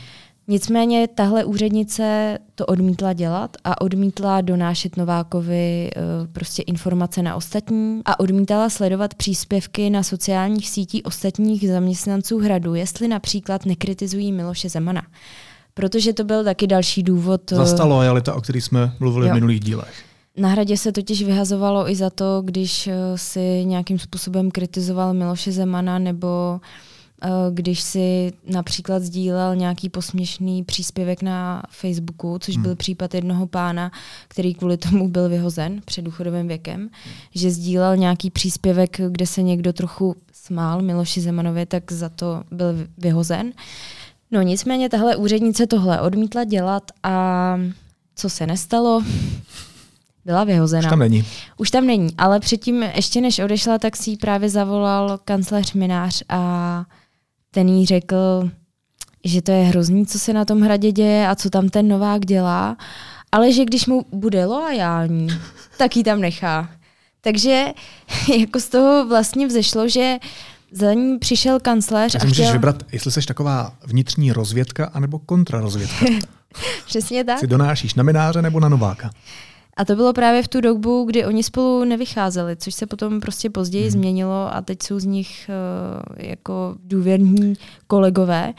Nicméně 0.49 1.09
tahle 1.09 1.45
úřednice 1.45 2.39
to 2.55 2.67
odmítla 2.67 3.13
dělat 3.13 3.57
a 3.65 3.81
odmítla 3.81 4.41
donášet 4.41 4.97
Novákovi 4.97 5.91
uh, 5.97 6.27
prostě 6.33 6.63
informace 6.63 7.23
na 7.23 7.37
ostatní 7.37 8.01
a 8.05 8.21
odmítala 8.21 8.71
sledovat 8.71 9.15
příspěvky 9.15 9.91
na 9.91 10.03
sociálních 10.03 10.71
sítích 10.71 11.03
ostatních 11.05 11.69
zaměstnanců 11.69 12.39
hradu, 12.39 12.75
jestli 12.75 13.09
například 13.09 13.67
nekritizují 13.67 14.33
Miloše 14.33 14.69
Zemana. 14.69 15.03
Protože 15.75 16.13
to 16.13 16.25
byl 16.25 16.45
taky 16.45 16.67
další 16.67 17.03
důvod. 17.03 17.53
Eh, 17.53 17.57
Zastalo 17.57 17.97
lojalita, 17.97 18.35
o 18.35 18.41
který 18.41 18.61
jsme 18.61 18.93
mluvili 19.01 19.27
jo. 19.27 19.33
v 19.33 19.35
minulých 19.35 19.61
dílech. 19.61 20.05
Na 20.37 20.49
hradě 20.49 20.77
se 20.77 20.93
totiž 20.93 21.23
vyhazovalo 21.23 21.91
i 21.91 21.97
za 21.97 22.11
to, 22.11 22.43
když 22.45 22.87
eh, 22.87 22.95
si 23.17 23.65
nějakým 23.65 23.99
způsobem 23.99 24.51
kritizoval 24.51 25.15
Miloše 25.15 25.53
Zemana 25.53 25.99
nebo 25.99 26.61
eh, 26.63 26.94
když 27.51 27.81
si 27.81 28.33
například 28.47 29.03
sdílel 29.03 29.57
nějaký 29.57 29.89
posměšný 29.89 30.65
příspěvek 30.65 31.23
na 31.23 31.63
Facebooku, 31.71 32.39
což 32.41 32.57
byl 32.57 32.71
hmm. 32.71 32.77
případ 32.77 33.15
jednoho 33.15 33.47
pána, 33.47 33.93
který 34.29 34.55
kvůli 34.55 34.77
tomu 34.77 35.09
byl 35.09 35.29
vyhozen 35.29 35.81
před 35.85 36.03
důchodovým 36.03 36.49
věkem, 36.49 36.81
hmm. 36.81 36.91
že 37.35 37.51
sdílel 37.51 37.97
nějaký 37.97 38.31
příspěvek, 38.31 39.01
kde 39.09 39.27
se 39.27 39.43
někdo 39.43 39.73
trochu 39.73 40.17
smál 40.33 40.83
Miloši 40.83 41.21
Zemanovi, 41.21 41.67
tak 41.67 41.93
za 41.93 42.09
to 42.09 42.43
byl 42.51 42.75
vyhozen. 42.99 43.53
No 44.31 44.43
nicméně 44.43 44.89
tahle 44.89 45.17
úřednice 45.17 45.67
tohle 45.67 46.01
odmítla 46.01 46.45
dělat 46.45 46.83
a 47.03 47.57
co 48.17 48.31
se 48.31 48.47
nestalo? 48.47 49.03
Byla 50.25 50.45
vyhozena. 50.45 50.89
Už 50.89 50.91
tam 50.91 50.99
není. 50.99 51.25
Už 51.57 51.71
tam 51.71 51.87
není, 51.87 52.15
ale 52.19 52.41
předtím, 52.41 52.83
ještě 52.83 53.21
než 53.21 53.39
odešla, 53.39 53.79
tak 53.79 53.97
si 53.97 54.11
ji 54.11 54.17
právě 54.17 54.49
zavolal 54.49 55.19
kancléř 55.25 55.73
Minář 55.73 56.23
a 56.29 56.85
ten 57.55 57.69
jí 57.69 57.87
řekl, 57.87 58.51
že 59.25 59.43
to 59.43 59.53
je 59.53 59.65
hrozný, 59.65 60.07
co 60.07 60.19
se 60.19 60.33
na 60.33 60.45
tom 60.45 60.61
hradě 60.61 60.93
děje 60.93 61.29
a 61.29 61.35
co 61.35 61.51
tam 61.51 61.69
ten 61.69 61.89
Novák 61.89 62.27
dělá, 62.27 62.77
ale 63.33 63.53
že 63.53 63.65
když 63.65 63.87
mu 63.87 64.05
bude 64.13 64.45
loajální, 64.45 65.29
tak 65.79 65.97
ji 65.97 66.05
tam 66.05 66.21
nechá. 66.21 66.71
Takže 67.21 67.65
jako 68.39 68.61
z 68.61 68.69
toho 68.69 69.09
vlastně 69.09 69.47
vzešlo, 69.47 69.89
že 69.89 70.17
za 70.73 70.93
ní 70.93 71.19
přišel 71.19 71.61
kancléř 71.61 72.13
Takže 72.13 72.29
a 72.29 72.31
chtěl... 72.31 72.45
můžeš 72.45 72.53
vybrat, 72.53 72.83
jestli 72.93 73.11
jsi 73.11 73.27
taková 73.27 73.73
vnitřní 73.87 74.33
rozvědka 74.33 74.91
anebo 74.95 75.19
kontrarozvědka. 75.19 76.07
Přesně 76.87 77.25
tak. 77.25 77.39
Si 77.39 77.47
donášíš 77.47 77.95
na 77.95 78.03
mináře 78.03 78.43
nebo 78.43 78.61
na 78.61 78.69
Nováka. 78.69 79.11
A 79.77 79.85
to 79.85 79.97
bylo 79.97 80.13
právě 80.13 80.43
v 80.43 80.49
tu 80.49 80.61
dobu, 80.61 81.05
kdy 81.05 81.27
oni 81.27 81.43
spolu 81.43 81.85
nevycházeli, 81.85 82.57
což 82.57 82.75
se 82.75 82.87
potom 82.87 83.21
prostě 83.21 83.51
později 83.51 83.85
hmm. 83.85 83.91
změnilo 83.91 84.55
a 84.55 84.61
teď 84.61 84.83
jsou 84.83 84.99
z 84.99 85.05
nich 85.05 85.51
uh, 85.51 86.17
jako 86.17 86.77
důvěrní 86.85 87.55
kolegové. 87.87 88.55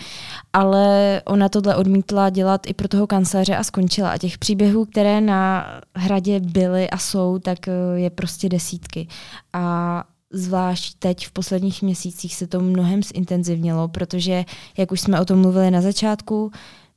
Ale 0.54 1.22
ona 1.26 1.50
tohle 1.50 1.76
odmítla 1.76 2.30
dělat 2.30 2.68
i 2.68 2.74
pro 2.74 2.88
toho 2.88 3.08
kancléře 3.08 3.56
a 3.56 3.64
skončila. 3.64 4.12
A 4.12 4.18
těch 4.18 4.38
příběhů, 4.38 4.86
které 4.86 5.22
na 5.22 5.68
hradě 5.96 6.40
byly 6.40 6.90
a 6.90 6.98
jsou, 6.98 7.40
tak 7.40 7.60
uh, 7.68 8.00
je 8.00 8.10
prostě 8.10 8.50
desítky. 8.50 9.08
A 9.54 10.04
zvlášť 10.32 10.96
teď 11.00 11.28
v 11.28 11.32
posledních 11.32 11.82
měsících 11.82 12.36
se 12.36 12.48
to 12.48 12.60
mnohem 12.60 13.04
zintenzivnilo, 13.04 13.88
protože, 13.88 14.46
jak 14.78 14.92
už 14.92 15.02
jsme 15.02 15.22
o 15.22 15.26
tom 15.26 15.42
mluvili 15.42 15.72
na 15.72 15.82
začátku, 15.82 16.52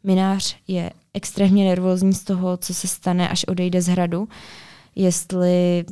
minář 0.05 0.57
je 0.69 0.91
extrémně 1.19 1.65
nervózní 1.65 2.15
z 2.15 2.25
toho, 2.25 2.57
co 2.57 2.75
se 2.75 2.89
stane, 2.89 3.29
až 3.29 3.45
odejde 3.45 3.83
z 3.83 3.87
hradu, 3.87 4.29
jestli 4.97 5.85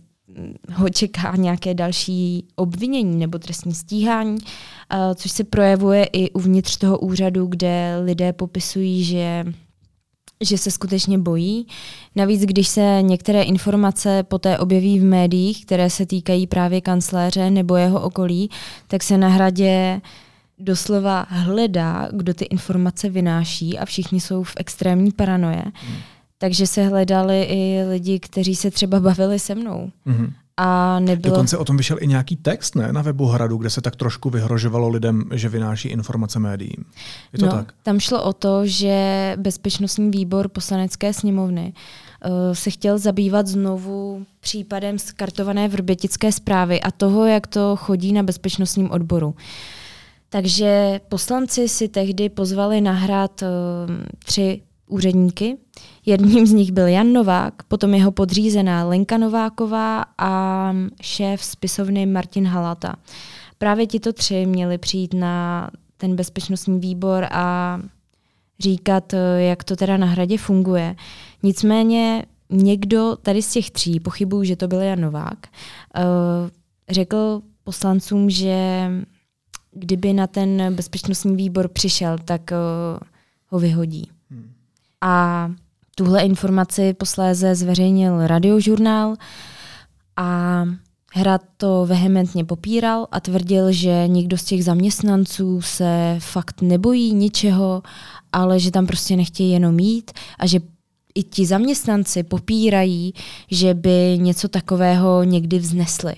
ho 0.73 0.89
čeká 0.89 1.37
nějaké 1.37 1.75
další 1.75 2.45
obvinění 2.57 3.17
nebo 3.17 3.39
trestní 3.39 3.75
stíhání, 3.75 4.39
což 5.15 5.31
se 5.31 5.45
projevuje 5.45 6.05
i 6.13 6.31
uvnitř 6.31 6.77
toho 6.77 6.99
úřadu, 6.99 7.47
kde 7.47 7.97
lidé 8.05 8.33
popisují, 8.33 9.05
že 9.05 9.45
že 10.41 10.59
se 10.59 10.71
skutečně 10.71 11.19
bojí. 11.19 11.67
Navíc, 12.17 12.43
když 12.43 12.69
se 12.69 12.99
některé 13.01 13.43
informace 13.43 14.23
poté 14.23 14.59
objeví 14.59 14.99
v 14.99 15.05
médiích, 15.05 15.67
které 15.67 15.91
se 15.91 16.07
týkají 16.07 16.47
právě 16.47 16.81
kancléře 16.81 17.51
nebo 17.51 17.77
jeho 17.77 18.01
okolí, 18.01 18.51
tak 18.89 19.03
se 19.03 19.19
na 19.19 19.29
hradě 19.29 20.01
doslova 20.59 21.27
hledá, 21.29 22.09
kdo 22.13 22.35
ty 22.35 22.45
informace 22.45 23.09
vynáší 23.09 23.79
a 23.79 23.85
všichni 23.85 24.21
jsou 24.21 24.43
v 24.43 24.55
extrémní 24.57 25.13
paranoje. 25.13 25.63
Hmm. 25.75 25.97
Takže 26.39 26.67
se 26.67 26.89
hledali 26.89 27.43
i 27.43 27.83
lidi, 27.91 28.21
kteří 28.21 28.57
se 28.57 28.71
třeba 28.71 29.01
bavili 29.01 29.39
se 29.39 29.55
mnou. 29.55 29.91
Hmm. 30.07 30.33
A 30.57 31.01
nebylo... 31.01 31.35
Dokonce 31.35 31.59
o 31.59 31.65
tom 31.65 31.77
vyšel 31.77 31.97
i 32.01 32.07
nějaký 32.07 32.37
text 32.37 32.75
ne, 32.75 32.93
na 32.93 33.03
webu 33.03 33.27
Hradu, 33.27 33.57
kde 33.57 33.71
se 33.71 33.81
tak 33.81 33.97
trošku 33.97 34.31
vyhrožovalo 34.31 34.89
lidem, 34.89 35.25
že 35.35 35.49
vynáší 35.49 35.89
informace 35.89 36.39
médiím. 36.39 36.85
Je 37.33 37.39
to 37.39 37.47
no, 37.47 37.53
tak? 37.53 37.75
Tam 37.83 38.01
šlo 38.01 38.23
o 38.23 38.33
to, 38.33 38.67
že 38.67 39.35
Bezpečnostní 39.39 40.11
výbor 40.11 40.49
poslanecké 40.49 41.13
sněmovny 41.13 41.73
uh, 41.73 42.31
se 42.53 42.71
chtěl 42.71 42.99
zabývat 42.99 43.47
znovu 43.47 44.27
případem 44.41 44.99
skartované 44.99 45.69
vrbětické 45.69 46.33
zprávy 46.33 46.81
a 46.81 46.91
toho, 46.91 47.27
jak 47.27 47.47
to 47.47 47.77
chodí 47.77 48.13
na 48.13 48.23
bezpečnostním 48.23 48.91
odboru. 48.91 49.35
Takže 50.29 51.01
poslanci 51.09 51.69
si 51.69 51.89
tehdy 51.89 52.29
pozvali 52.29 52.81
nahrát 52.81 53.43
uh, 53.43 53.49
tři 54.25 54.63
úředníky. 54.87 55.57
Jedním 56.07 56.47
z 56.47 56.53
nich 56.53 56.73
byl 56.73 56.87
Jan 56.87 57.13
Novák, 57.13 57.63
potom 57.63 57.95
jeho 57.95 58.13
podřízená 58.13 58.85
Lenka 58.85 59.19
Nováková 59.19 60.05
a 60.19 60.73
šéf 61.03 61.45
spisovny 61.45 62.07
Martin 62.07 62.47
Halata. 62.47 62.97
Právě 63.59 63.87
tito 63.87 64.13
tři 64.13 64.47
měli 64.47 64.79
přijít 64.79 65.15
na 65.15 65.71
ten 65.97 66.17
bezpečnostní 66.17 66.81
výbor 66.81 67.27
a 67.31 67.81
říkat, 68.59 69.15
jak 69.39 69.65
to 69.65 69.77
teda 69.77 69.97
na 69.97 70.07
hradě 70.07 70.39
funguje. 70.39 70.97
Nicméně 71.43 72.27
někdo 72.51 73.17
tady 73.23 73.43
z 73.43 73.53
těch 73.53 73.71
tří, 73.71 74.01
pochybuju, 74.01 74.45
že 74.45 74.57
to 74.57 74.69
byl 74.69 74.81
Jan 74.81 75.01
Novák, 75.01 75.47
eh, 75.47 76.03
řekl 76.89 77.43
poslancům, 77.65 78.31
že 78.31 78.91
kdyby 79.77 80.13
na 80.13 80.27
ten 80.27 80.75
bezpečnostní 80.75 81.37
výbor 81.37 81.69
přišel, 81.69 82.19
tak 82.25 82.53
eh, 82.53 82.57
ho 83.49 83.59
vyhodí. 83.59 84.11
A 85.01 85.51
tuhle 85.95 86.23
informaci 86.23 86.95
posléze 86.95 87.55
zveřejnil 87.55 88.27
radiožurnál 88.27 89.17
a 90.17 90.65
Hrad 91.19 91.43
to 91.57 91.87
vehementně 91.87 92.45
popíral 92.45 93.07
a 93.11 93.21
tvrdil, 93.21 93.73
že 93.73 94.09
nikdo 94.09 94.39
z 94.39 94.45
těch 94.45 94.65
zaměstnanců 94.65 95.61
se 95.61 96.17
fakt 96.19 96.63
nebojí 96.63 97.15
ničeho, 97.15 97.83
ale 98.33 98.61
že 98.61 98.71
tam 98.71 98.87
prostě 98.87 99.17
nechtějí 99.17 99.51
jenom 99.51 99.79
jít 99.79 100.11
a 100.39 100.47
že 100.47 100.61
i 101.15 101.23
ti 101.23 101.47
zaměstnanci 101.47 102.23
popírají, 102.23 103.15
že 103.51 103.75
by 103.75 104.19
něco 104.21 104.49
takového 104.49 105.25
někdy 105.25 105.59
vznesli. 105.59 106.15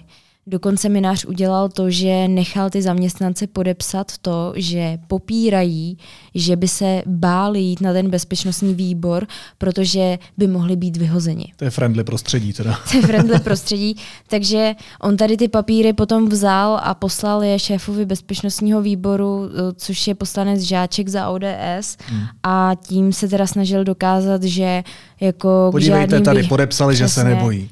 Dokonce 0.51 0.89
minář 0.89 1.25
udělal 1.25 1.69
to, 1.69 1.91
že 1.91 2.29
nechal 2.29 2.71
ty 2.71 2.83
zaměstnance 2.83 3.47
podepsat 3.47 4.13
to, 4.23 4.53
že 4.57 4.99
popírají, 5.07 5.99
že 6.35 6.57
by 6.57 6.69
se 6.69 7.03
báli 7.07 7.61
jít 7.61 7.81
na 7.81 7.93
ten 7.93 8.11
bezpečnostní 8.11 8.75
výbor, 8.75 9.27
protože 9.59 10.19
by 10.39 10.47
mohli 10.47 10.77
být 10.77 10.97
vyhozeni. 10.97 11.53
To 11.57 11.65
je 11.65 11.71
friendly 11.71 12.05
prostředí 12.05 12.53
teda. 12.53 12.79
To 12.91 12.97
je 12.97 13.03
friendly 13.03 13.41
prostředí, 13.41 13.97
takže 14.29 14.75
on 15.01 15.17
tady 15.17 15.37
ty 15.37 15.49
papíry 15.49 15.93
potom 15.93 16.29
vzal 16.29 16.81
a 16.83 16.95
poslal 16.95 17.45
je 17.45 17.59
šéfovi 17.59 18.07
bezpečnostního 18.07 18.83
výboru, 18.83 19.51
což 19.75 20.07
je 20.07 20.15
poslanec 20.15 20.61
Žáček 20.61 21.09
za 21.09 21.29
ODS 21.29 21.97
hmm. 22.07 22.23
a 22.43 22.73
tím 22.87 23.13
se 23.13 23.29
teda 23.29 23.47
snažil 23.47 23.85
dokázat, 23.85 24.43
že 24.43 24.83
jako 25.21 25.69
Podívejte, 25.71 26.21
tady 26.21 26.43
podepsali, 26.43 26.95
přesně, 26.95 27.07
že 27.07 27.15
se 27.15 27.25
nebojí. 27.25 27.71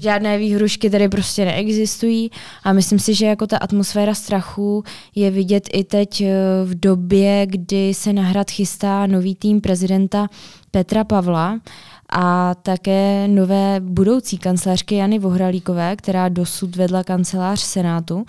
Žádné 0.00 0.38
výhrušky 0.38 0.90
tady 0.90 1.08
prostě 1.08 1.44
neexistují 1.44 2.30
a 2.64 2.72
myslím 2.72 2.98
si, 2.98 3.14
že 3.14 3.26
jako 3.26 3.46
ta 3.46 3.56
atmosféra 3.56 4.14
strachu 4.14 4.84
je 5.14 5.30
vidět 5.30 5.68
i 5.72 5.84
teď 5.84 6.20
eh, 6.20 6.34
v 6.64 6.80
době, 6.80 7.46
kdy 7.46 7.94
se 7.94 8.12
na 8.12 8.22
hrad 8.22 8.50
chystá 8.50 9.06
nový 9.06 9.34
tým 9.34 9.60
prezidenta 9.60 10.28
Petra 10.70 11.04
Pavla 11.04 11.60
a 12.10 12.54
také 12.54 13.28
nové 13.28 13.80
budoucí 13.80 14.38
kancelářky 14.38 14.94
Jany 14.94 15.18
Vohralíkové, 15.18 15.96
která 15.96 16.28
dosud 16.28 16.76
vedla 16.76 17.04
kancelář 17.04 17.60
Senátu. 17.60 18.24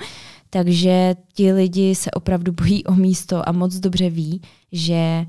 Takže 0.49 1.15
ti 1.34 1.53
lidi 1.53 1.95
se 1.95 2.12
opravdu 2.12 2.51
bojí 2.51 2.84
o 2.84 2.95
místo 2.95 3.49
a 3.49 3.51
moc 3.51 3.75
dobře 3.75 4.10
ví, 4.10 4.41
že 4.71 5.25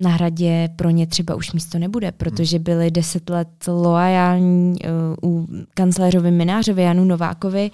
na 0.00 0.10
hradě 0.10 0.68
pro 0.76 0.90
ně 0.90 1.06
třeba 1.06 1.34
už 1.34 1.52
místo 1.52 1.78
nebude, 1.78 2.12
protože 2.12 2.58
byli 2.58 2.90
deset 2.90 3.30
let 3.30 3.48
loajální 3.68 4.76
uh, 5.22 5.30
u 5.30 5.46
kancléřovi 5.74 6.30
Minářovi 6.30 6.82
Janu 6.82 7.04
Novákovi. 7.04 7.70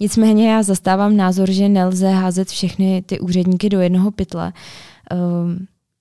Nicméně 0.00 0.50
já 0.50 0.62
zastávám 0.62 1.16
názor, 1.16 1.50
že 1.50 1.68
nelze 1.68 2.10
házet 2.10 2.48
všechny 2.48 3.02
ty 3.06 3.20
úředníky 3.20 3.68
do 3.68 3.80
jednoho 3.80 4.10
pytle. 4.10 4.52
Uh, 5.12 5.18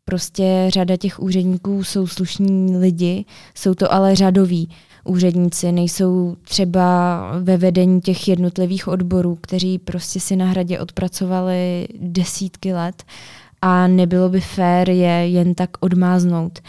prostě 0.06 0.66
řada 0.70 0.98
těch 0.98 1.20
úředníků 1.20 1.84
jsou 1.84 2.08
slušní 2.08 2.78
lidi, 2.78 3.26
jsou 3.56 3.74
to 3.74 3.94
ale 3.94 4.16
řadoví 4.16 4.70
úředníci, 5.04 5.72
nejsou 5.72 6.36
třeba 6.42 7.20
ve 7.40 7.58
vedení 7.58 8.02
těch 8.02 8.28
jednotlivých 8.28 8.88
odborů, 8.88 9.38
kteří 9.42 9.80
prostě 9.80 10.20
si 10.20 10.36
na 10.36 10.46
hradě 10.46 10.80
odpracovali 10.80 11.88
desítky 12.00 12.74
let 12.74 13.04
a 13.66 13.88
nebylo 13.88 14.30
by 14.30 14.42
fér 14.42 14.90
je 14.90 15.28
jen 15.28 15.56
tak 15.56 15.70
odmáznout. 15.80 16.60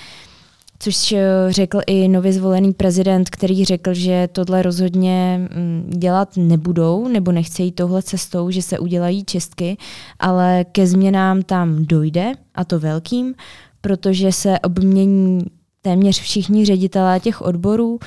Což 0.79 1.13
eh, 1.13 1.23
řekl 1.49 1.81
i 1.87 2.09
nově 2.09 2.33
zvolený 2.33 2.73
prezident, 2.73 3.31
který 3.31 3.65
řekl, 3.65 3.95
že 3.95 4.29
tohle 4.33 4.63
rozhodně 4.63 5.41
mm, 5.55 5.91
dělat 5.97 6.37
nebudou, 6.37 7.09
nebo 7.09 7.33
nechce 7.33 7.63
jít 7.63 7.73
tohle 7.73 8.03
cestou, 8.03 8.51
že 8.51 8.63
se 8.63 8.79
udělají 8.79 9.25
čistky, 9.25 9.77
ale 10.19 10.65
ke 10.73 10.87
změnám 10.87 11.43
tam 11.43 11.85
dojde, 11.85 12.33
a 12.55 12.65
to 12.65 12.79
velkým, 12.79 13.35
protože 13.81 14.33
se 14.33 14.59
obmění 14.61 15.41
téměř 15.83 16.21
všichni 16.21 16.65
ředitelé 16.65 17.21
těch 17.21 17.43
odborů 17.43 17.99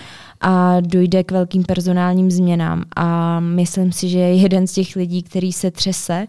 a 0.41 0.79
dojde 0.79 1.23
k 1.23 1.31
velkým 1.31 1.63
personálním 1.63 2.31
změnám. 2.31 2.83
A 2.95 3.39
myslím 3.39 3.91
si, 3.91 4.09
že 4.09 4.19
jeden 4.19 4.67
z 4.67 4.73
těch 4.73 4.95
lidí, 4.95 5.23
který 5.23 5.53
se 5.53 5.71
třese, 5.71 6.27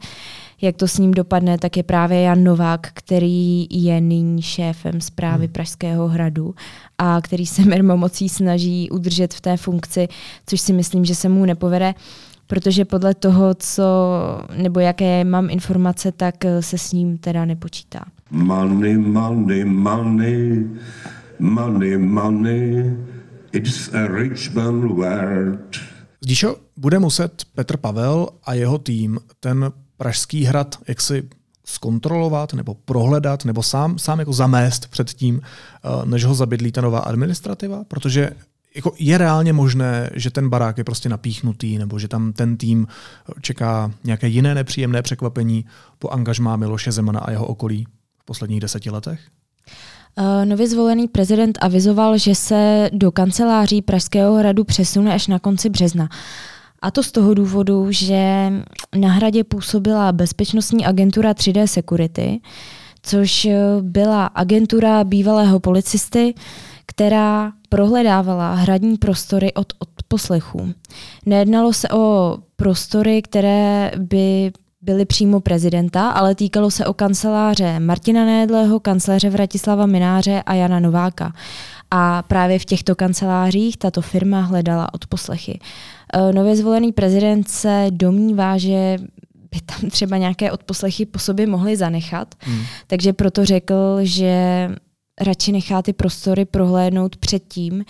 jak 0.63 0.77
to 0.77 0.89
s 0.89 0.99
ním 0.99 1.11
dopadne, 1.11 1.59
tak 1.59 1.77
je 1.77 1.83
právě 1.83 2.21
Jan 2.21 2.45
Novák, 2.45 2.91
který 2.95 3.67
je 3.71 4.01
nyní 4.01 4.43
šéfem 4.43 5.01
zprávy 5.01 5.45
hmm. 5.45 5.53
Pražského 5.53 6.09
hradu 6.09 6.55
a 6.99 7.21
který 7.21 7.47
se 7.47 7.63
mermomocí 7.69 8.29
snaží 8.29 8.91
udržet 8.91 9.35
v 9.35 9.41
té 9.41 9.57
funkci, 9.57 10.09
což 10.47 10.61
si 10.61 10.73
myslím, 10.73 11.05
že 11.05 11.15
se 11.15 11.29
mu 11.29 11.45
nepovede 11.45 11.95
protože 12.47 12.85
podle 12.85 13.15
toho, 13.15 13.55
co, 13.55 13.85
nebo 14.57 14.81
jaké 14.81 15.25
mám 15.25 15.51
informace, 15.51 16.13
tak 16.13 16.35
se 16.61 16.79
s 16.79 16.93
ním 16.93 17.19
teda 17.19 17.45
nepočítá. 17.45 18.05
Money, 18.31 18.99
money, 18.99 19.65
money, 19.65 20.67
money, 21.39 21.99
money, 21.99 22.97
it's 23.53 23.95
a 23.95 24.07
rich 24.07 24.55
man 24.55 24.89
world. 24.89 25.77
Zdíšo, 26.21 26.57
bude 26.77 26.99
muset 26.99 27.43
Petr 27.55 27.77
Pavel 27.77 28.29
a 28.45 28.55
jeho 28.55 28.79
tým 28.79 29.19
ten 29.41 29.73
Pražský 30.01 30.45
hrad 30.45 30.79
jaksi 30.89 31.29
zkontrolovat 31.65 32.55
nebo 32.55 32.75
prohledat 32.75 33.45
nebo 33.45 33.63
sám, 33.63 33.99
sám 33.99 34.19
jako 34.19 34.33
zamést 34.33 34.89
před 34.89 35.11
tím, 35.11 35.41
eh, 35.43 36.07
než 36.07 36.25
ho 36.25 36.35
zabydlí 36.35 36.73
ta 36.73 36.81
nová 36.81 36.99
administrativa? 36.99 37.85
Protože 37.89 38.31
jako 38.75 38.93
je 38.99 39.19
reálně 39.19 39.53
možné, 39.53 40.11
že 40.15 40.31
ten 40.31 40.49
barák 40.49 40.79
je 40.79 40.85
prostě 40.85 41.09
napíchnutý 41.09 41.79
nebo 41.79 41.99
že 41.99 42.09
tam 42.09 42.33
ten 42.33 42.57
tým 42.57 42.87
čeká 43.41 43.93
nějaké 44.05 44.29
jiné 44.29 44.55
nepříjemné 44.55 45.03
překvapení 45.03 45.65
po 45.99 46.09
angažmá 46.09 46.57
Miloše 46.57 46.93
Zemana 46.93 47.21
a 47.21 47.31
jeho 47.31 47.47
okolí 47.47 47.87
v 48.19 48.25
posledních 48.25 48.61
deseti 48.61 48.91
letech? 48.91 49.21
Uh, 50.19 50.45
nově 50.45 50.69
zvolený 50.69 51.09
prezident 51.09 51.59
avizoval, 51.61 52.19
že 52.19 52.35
se 52.35 52.91
do 52.93 53.13
kanceláří 53.13 53.83
Pražského 53.83 54.35
hradu 54.35 54.65
přesune 54.65 55.15
až 55.15 55.27
na 55.27 55.39
konci 55.39 55.69
března. 55.69 56.09
A 56.83 56.91
to 56.91 57.03
z 57.03 57.13
toho 57.13 57.35
důvodu, 57.35 57.87
že 57.91 58.53
na 58.97 59.09
hradě 59.09 59.45
působila 59.45 60.13
bezpečnostní 60.13 60.87
agentura 60.87 61.33
3D 61.33 61.67
Security, 61.67 62.41
což 63.03 63.49
byla 63.81 64.27
agentura 64.27 65.05
bývalého 65.05 65.61
policisty, 65.61 66.35
která 66.87 67.53
prohledávala 67.69 68.55
hradní 68.55 68.97
prostory 68.97 69.55
od 69.55 69.73
odposlechů. 69.79 70.75
Nejednalo 71.27 71.73
se 71.73 71.89
o 71.89 72.37
prostory, 72.57 73.23
které 73.23 73.91
by 73.99 74.53
byly 74.83 75.05
přímo 75.05 75.41
prezidenta, 75.41 76.11
ale 76.11 76.35
týkalo 76.35 76.71
se 76.71 76.87
o 76.87 76.95
kanceláře 76.95 77.81
Martina 77.81 78.25
Nédleho, 78.25 78.81
kanceláře 78.81 79.31
Vratislava 79.31 79.87
Mináře 79.87 80.43
a 80.47 80.55
Jana 80.55 80.81
Nováka. 80.81 81.33
A 81.91 82.23
právě 82.23 82.59
v 82.59 82.65
těchto 82.65 82.95
kancelářích 82.95 83.77
tato 83.77 84.01
firma 84.01 84.41
hledala 84.41 84.95
odposlechy. 84.95 85.59
Eh, 86.15 86.33
nově 86.33 86.57
zvolený 86.57 86.93
prezident 86.93 87.49
se 87.49 87.87
domnívá, 87.91 88.59
že 88.59 88.99
by 89.51 89.61
tam 89.61 89.91
třeba 89.91 90.17
nějaké 90.17 90.53
odposlechy 90.53 91.07
po 91.07 91.19
sobě 91.19 91.47
mohli 91.47 91.77
zanechat, 91.77 92.35
hmm. 92.39 92.63
takže 92.87 93.13
proto 93.13 93.45
řekl, 93.45 93.99
že 94.03 94.69
radši 95.21 95.53
nechá 95.53 95.83
ty 95.83 95.93
prostory 95.93 96.45
prohlédnout 96.45 97.17
předtím, 97.17 97.85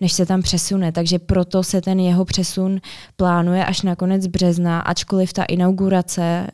než 0.00 0.12
se 0.12 0.26
tam 0.26 0.42
přesune. 0.42 0.92
Takže 0.92 1.18
proto 1.18 1.62
se 1.62 1.80
ten 1.80 2.00
jeho 2.00 2.24
přesun 2.24 2.80
plánuje 3.16 3.64
až 3.64 3.82
na 3.82 3.96
konec 3.96 4.26
března, 4.26 4.80
ačkoliv 4.80 5.32
ta 5.32 5.44
inaugurace 5.44 6.46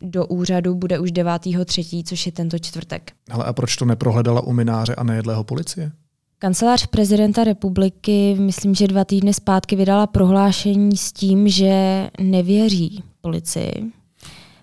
do 0.00 0.26
úřadu 0.26 0.74
bude 0.74 0.98
už 0.98 1.12
9.3., 1.12 2.04
což 2.04 2.26
je 2.26 2.32
tento 2.32 2.58
čtvrtek. 2.58 3.12
Ale 3.30 3.44
a 3.44 3.52
proč 3.52 3.76
to 3.76 3.84
neprohledala 3.84 4.40
u 4.40 4.52
mináře 4.52 4.94
a 4.94 5.04
nejedlého 5.04 5.44
policie? 5.44 5.92
Kancelář 6.38 6.86
prezidenta 6.86 7.44
republiky, 7.44 8.36
myslím, 8.38 8.74
že 8.74 8.86
dva 8.86 9.04
týdny 9.04 9.34
zpátky 9.34 9.76
vydala 9.76 10.06
prohlášení 10.06 10.96
s 10.96 11.12
tím, 11.12 11.48
že 11.48 12.06
nevěří 12.20 13.02
policii, 13.20 13.92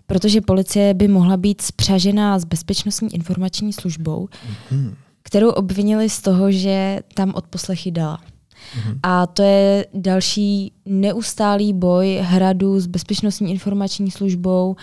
protože 0.08 0.42
policie 0.42 0.94
by 0.94 1.08
mohla 1.08 1.38
být 1.38 1.62
spřažená 1.62 2.40
s 2.40 2.44
bezpečnostní 2.44 3.14
informační 3.16 3.74
službou, 3.74 4.28
mm-hmm. 4.72 4.94
kterou 5.24 5.50
obvinili 5.50 6.10
z 6.10 6.22
toho, 6.22 6.52
že 6.52 7.00
tam 7.14 7.34
odposlechy 7.36 7.92
dala. 7.92 8.18
Mm-hmm. 8.18 9.00
A 9.04 9.28
to 9.28 9.42
je 9.44 9.86
další 9.94 10.74
neustálý 10.86 11.74
boj 11.74 12.20
hradu 12.22 12.80
s 12.80 12.88
bezpečnostní 12.88 13.52
informační 13.52 14.12
službou 14.12 14.76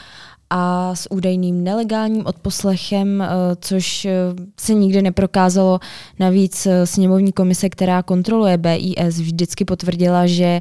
a 0.50 0.94
s 0.94 1.10
údajným 1.10 1.64
nelegálním 1.64 2.26
odposlechem, 2.26 3.22
eh, 3.22 3.28
což 3.60 4.04
eh, 4.04 4.12
se 4.60 4.74
nikdy 4.74 5.02
neprokázalo. 5.02 5.80
Navíc 6.18 6.66
eh, 6.66 6.86
sněmovní 6.86 7.32
komise, 7.32 7.68
která 7.68 8.02
kontroluje 8.02 8.58
BIS, 8.58 9.18
vždycky 9.20 9.64
potvrdila, 9.64 10.26
že 10.26 10.60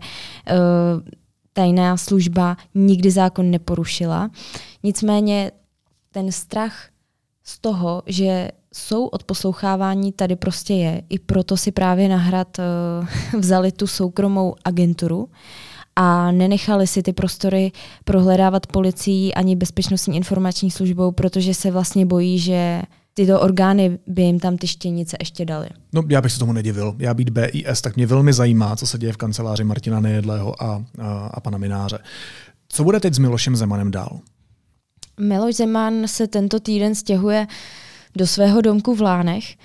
tajná 1.54 1.97
služba 1.97 2.58
nikdy 2.75 3.12
zákon 3.12 3.52
neporušila. 3.52 4.30
Nicméně 4.84 5.52
ten 6.12 6.32
strach 6.32 6.89
z 7.43 7.60
toho, 7.60 8.04
že 8.06 8.52
jsou 8.73 9.06
odposlouchávání, 9.06 10.12
tady 10.12 10.36
prostě 10.36 10.73
je. 10.73 11.02
I 11.10 11.19
proto 11.19 11.58
si 11.58 11.71
právě 11.71 12.10
nahrad 12.10 12.58
vzali 13.38 13.71
tu 13.71 13.88
soukromou 13.88 14.56
agenturu, 14.65 15.30
a 16.01 16.31
nenechali 16.31 16.88
si 16.88 17.03
ty 17.03 17.13
prostory 17.13 17.71
prohledávat 18.05 18.67
policií 18.67 19.33
ani 19.33 19.55
bezpečnostní 19.55 20.17
informační 20.17 20.71
službou, 20.71 21.12
protože 21.12 21.53
se 21.53 21.71
vlastně 21.71 22.05
bojí, 22.05 22.39
že 22.39 22.81
tyto 23.13 23.41
orgány 23.41 23.99
by 24.07 24.21
jim 24.21 24.39
tam 24.39 24.57
ty 24.57 24.67
štěnice 24.67 25.17
ještě 25.19 25.45
dali. 25.45 25.69
No, 25.93 26.03
já 26.09 26.21
bych 26.21 26.31
se 26.31 26.39
tomu 26.39 26.53
nedivil. 26.53 26.95
Já 26.99 27.13
být 27.13 27.29
BIS, 27.29 27.81
tak 27.81 27.95
mě 27.95 28.07
velmi 28.07 28.33
zajímá, 28.33 28.75
co 28.75 28.88
se 28.88 28.97
děje 28.97 29.13
v 29.13 29.17
kanceláři 29.17 29.63
Martina 29.63 29.99
Nejedlého 29.99 30.63
a, 30.63 30.85
a, 30.99 31.29
a 31.33 31.39
pana 31.39 31.57
Mináře. 31.57 31.99
Co 32.69 32.83
bude 32.83 32.99
teď 32.99 33.13
s 33.13 33.19
Milošem 33.19 33.55
Zemanem 33.55 33.91
dál? 33.91 34.19
Miloš 35.19 35.55
Zeman 35.55 36.07
se 36.07 36.27
tento 36.27 36.59
týden 36.59 36.95
stěhuje 36.95 37.47
do 38.15 38.27
svého 38.27 38.62
domku 38.62 38.95
v 38.95 39.01
Lánech 39.01 39.55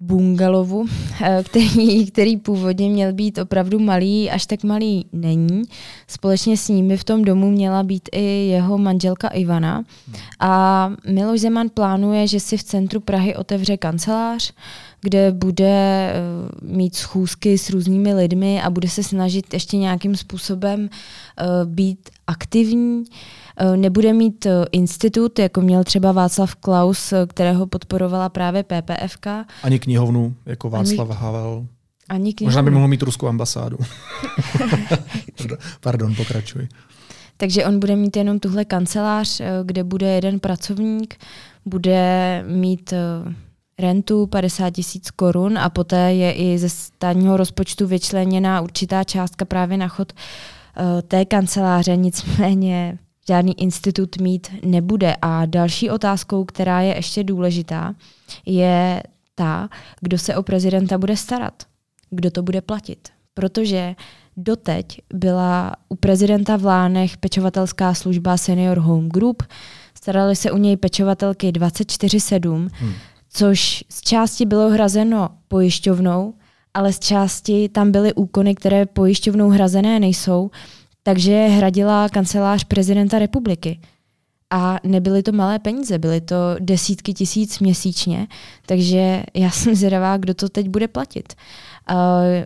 bungalovu, 0.00 0.86
eh, 1.20 1.42
který, 1.44 2.06
který 2.06 2.36
původně 2.36 2.90
měl 2.90 3.12
být 3.12 3.38
opravdu 3.38 3.78
malý, 3.78 4.30
až 4.30 4.46
tak 4.46 4.64
malý 4.64 5.06
není. 5.12 5.62
Společně 6.06 6.56
s 6.56 6.70
by 6.70 6.96
v 6.96 7.04
tom 7.04 7.24
domu 7.24 7.50
měla 7.50 7.82
být 7.82 8.08
i 8.12 8.22
jeho 8.46 8.78
manželka 8.78 9.28
Ivana. 9.28 9.84
A 10.40 10.92
Miloš 11.08 11.40
Zeman 11.40 11.68
plánuje, 11.74 12.26
že 12.26 12.40
si 12.40 12.56
v 12.56 12.62
centru 12.62 13.00
Prahy 13.00 13.36
otevře 13.36 13.76
kancelář, 13.76 14.52
kde 15.00 15.32
bude 15.32 15.66
eh, 15.66 16.12
mít 16.62 16.94
schůzky 16.94 17.58
s 17.58 17.70
různými 17.70 18.14
lidmi 18.14 18.62
a 18.62 18.70
bude 18.70 18.88
se 18.88 19.02
snažit 19.02 19.54
ještě 19.54 19.76
nějakým 19.76 20.16
způsobem 20.16 20.88
eh, 20.90 21.44
být 21.64 22.10
aktivní. 22.26 23.04
Nebude 23.76 24.12
mít 24.12 24.46
eh, 24.46 24.64
institut, 24.72 25.38
jako 25.38 25.60
měl 25.60 25.84
třeba 25.84 26.12
Václav 26.12 26.54
Klaus, 26.54 27.12
eh, 27.12 27.26
kterého 27.26 27.66
podporovala 27.66 28.28
právě 28.28 28.62
PPFK. 28.62 29.26
Ani 29.62 29.78
knihovnu, 29.78 30.34
jako 30.46 30.70
Václav 30.70 31.10
Ani... 31.10 31.18
Havel. 31.18 31.66
Ani 32.08 32.34
knihovnu. 32.34 32.48
Možná 32.48 32.62
by 32.62 32.70
mohl 32.70 32.88
mít 32.88 33.02
ruskou 33.02 33.26
ambasádu. 33.28 33.76
Pardon, 35.80 36.14
pokračuj. 36.14 36.68
Takže 37.36 37.66
on 37.66 37.80
bude 37.80 37.96
mít 37.96 38.16
jenom 38.16 38.38
tuhle 38.38 38.64
kancelář, 38.64 39.40
kde 39.64 39.84
bude 39.84 40.06
jeden 40.06 40.40
pracovník, 40.40 41.14
bude 41.66 42.44
mít 42.48 42.94
rentu 43.78 44.26
50 44.26 44.70
tisíc 44.70 45.10
korun 45.10 45.58
a 45.58 45.70
poté 45.70 46.14
je 46.14 46.32
i 46.32 46.58
ze 46.58 46.68
státního 46.68 47.36
rozpočtu 47.36 47.86
vyčleněna 47.86 48.60
určitá 48.60 49.04
částka 49.04 49.44
právě 49.44 49.76
na 49.76 49.88
chod 49.88 50.12
té 51.08 51.24
kanceláře, 51.24 51.96
nicméně 51.96 52.98
žádný 53.30 53.60
institut 53.60 54.20
mít 54.20 54.48
nebude. 54.64 55.16
A 55.22 55.46
další 55.46 55.90
otázkou, 55.90 56.44
která 56.44 56.80
je 56.80 56.96
ještě 56.96 57.24
důležitá, 57.24 57.94
je 58.46 59.02
ta, 59.34 59.68
kdo 60.00 60.18
se 60.18 60.36
o 60.36 60.42
prezidenta 60.42 60.98
bude 60.98 61.16
starat, 61.16 61.62
kdo 62.10 62.30
to 62.30 62.42
bude 62.42 62.60
platit. 62.60 63.08
Protože 63.34 63.94
doteď 64.36 65.00
byla 65.14 65.76
u 65.88 65.94
prezidenta 65.94 66.56
v 66.56 66.64
Lánech 66.64 67.16
pečovatelská 67.16 67.94
služba 67.94 68.36
Senior 68.36 68.78
Home 68.78 69.08
Group, 69.08 69.42
starali 69.94 70.36
se 70.36 70.50
u 70.50 70.56
něj 70.56 70.76
pečovatelky 70.76 71.50
24-7, 71.50 72.68
hmm. 72.72 72.92
což 73.30 73.84
z 73.88 74.00
části 74.00 74.46
bylo 74.46 74.70
hrazeno 74.70 75.28
pojišťovnou, 75.48 76.34
ale 76.74 76.92
z 76.92 76.98
části 76.98 77.68
tam 77.68 77.92
byly 77.92 78.14
úkony, 78.14 78.54
které 78.54 78.86
pojišťovnou 78.86 79.48
hrazené 79.48 80.00
nejsou, 80.00 80.50
takže 81.02 81.46
hradila 81.46 82.08
kancelář 82.08 82.64
prezidenta 82.64 83.18
republiky. 83.18 83.80
A 84.52 84.78
nebyly 84.84 85.22
to 85.22 85.32
malé 85.32 85.58
peníze, 85.58 85.98
byly 85.98 86.20
to 86.20 86.36
desítky 86.58 87.14
tisíc 87.14 87.58
měsíčně, 87.58 88.26
takže 88.66 89.22
já 89.34 89.50
jsem 89.50 89.74
zvědavá, 89.74 90.16
kdo 90.16 90.34
to 90.34 90.48
teď 90.48 90.68
bude 90.68 90.88
platit. 90.88 91.34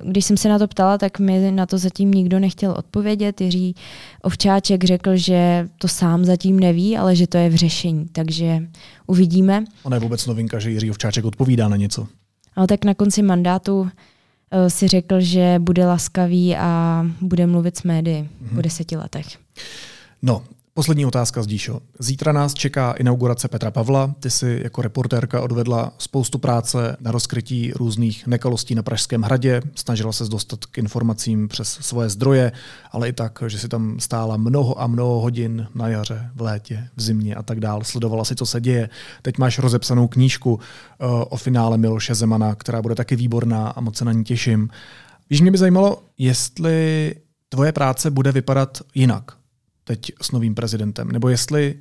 Když 0.02 0.24
jsem 0.24 0.36
se 0.36 0.48
na 0.48 0.58
to 0.58 0.68
ptala, 0.68 0.98
tak 0.98 1.18
mi 1.18 1.50
na 1.50 1.66
to 1.66 1.78
zatím 1.78 2.10
nikdo 2.10 2.38
nechtěl 2.38 2.74
odpovědět. 2.78 3.40
Jiří 3.40 3.74
Ovčáček 4.22 4.84
řekl, 4.84 5.16
že 5.16 5.68
to 5.78 5.88
sám 5.88 6.24
zatím 6.24 6.60
neví, 6.60 6.96
ale 6.96 7.16
že 7.16 7.26
to 7.26 7.38
je 7.38 7.48
v 7.48 7.54
řešení, 7.54 8.06
takže 8.12 8.68
uvidíme. 9.06 9.64
Ono 9.82 9.96
je 9.96 10.00
vůbec 10.00 10.26
novinka, 10.26 10.58
že 10.58 10.70
Jiří 10.70 10.90
Ovčáček 10.90 11.24
odpovídá 11.24 11.68
na 11.68 11.76
něco. 11.76 12.06
Ale 12.56 12.66
tak 12.66 12.84
na 12.84 12.94
konci 12.94 13.22
mandátu 13.22 13.88
si 14.68 14.88
řekl, 14.88 15.20
že 15.20 15.56
bude 15.58 15.86
laskavý 15.86 16.56
a 16.56 17.04
bude 17.20 17.46
mluvit 17.46 17.76
s 17.76 17.82
médií 17.82 18.22
mm-hmm. 18.22 18.54
po 18.54 18.62
deseti 18.62 18.96
letech. 18.96 19.26
No, 20.22 20.44
Poslední 20.76 21.06
otázka 21.06 21.42
z. 21.42 21.58
Zítra 21.98 22.32
nás 22.32 22.54
čeká 22.54 22.92
inaugurace 22.92 23.48
Petra 23.48 23.70
Pavla. 23.70 24.14
Ty 24.20 24.30
si 24.30 24.60
jako 24.64 24.82
reportérka 24.82 25.40
odvedla 25.40 25.92
spoustu 25.98 26.38
práce 26.38 26.96
na 27.00 27.10
rozkrytí 27.10 27.72
různých 27.72 28.26
nekalostí 28.26 28.74
na 28.74 28.82
Pražském 28.82 29.22
hradě. 29.22 29.62
Snažila 29.74 30.12
se 30.12 30.24
dostat 30.24 30.64
k 30.64 30.78
informacím 30.78 31.48
přes 31.48 31.68
svoje 31.68 32.08
zdroje, 32.08 32.52
ale 32.92 33.08
i 33.08 33.12
tak, 33.12 33.42
že 33.46 33.58
si 33.58 33.68
tam 33.68 34.00
stála 34.00 34.36
mnoho 34.36 34.80
a 34.80 34.86
mnoho 34.86 35.20
hodin 35.20 35.68
na 35.74 35.88
jaře, 35.88 36.30
v 36.34 36.40
létě, 36.40 36.88
v 36.96 37.02
zimě 37.02 37.34
a 37.34 37.42
tak 37.42 37.60
dál. 37.60 37.84
Sledovala 37.84 38.24
si, 38.24 38.34
co 38.34 38.46
se 38.46 38.60
děje. 38.60 38.88
Teď 39.22 39.38
máš 39.38 39.58
rozepsanou 39.58 40.08
knížku 40.08 40.54
uh, 40.54 40.60
o 41.28 41.36
finále 41.36 41.78
Miloše 41.78 42.14
Zemana, 42.14 42.54
která 42.54 42.82
bude 42.82 42.94
taky 42.94 43.16
výborná 43.16 43.68
a 43.68 43.80
moc 43.80 43.96
se 43.96 44.04
na 44.04 44.12
ní 44.12 44.24
těším. 44.24 44.68
Víš, 45.30 45.40
mě 45.40 45.50
by 45.50 45.58
zajímalo, 45.58 46.02
jestli 46.18 47.14
tvoje 47.48 47.72
práce 47.72 48.10
bude 48.10 48.32
vypadat 48.32 48.78
jinak 48.94 49.43
teď 49.84 50.12
s 50.22 50.30
novým 50.30 50.54
prezidentem, 50.54 51.12
nebo 51.12 51.28
jestli 51.28 51.74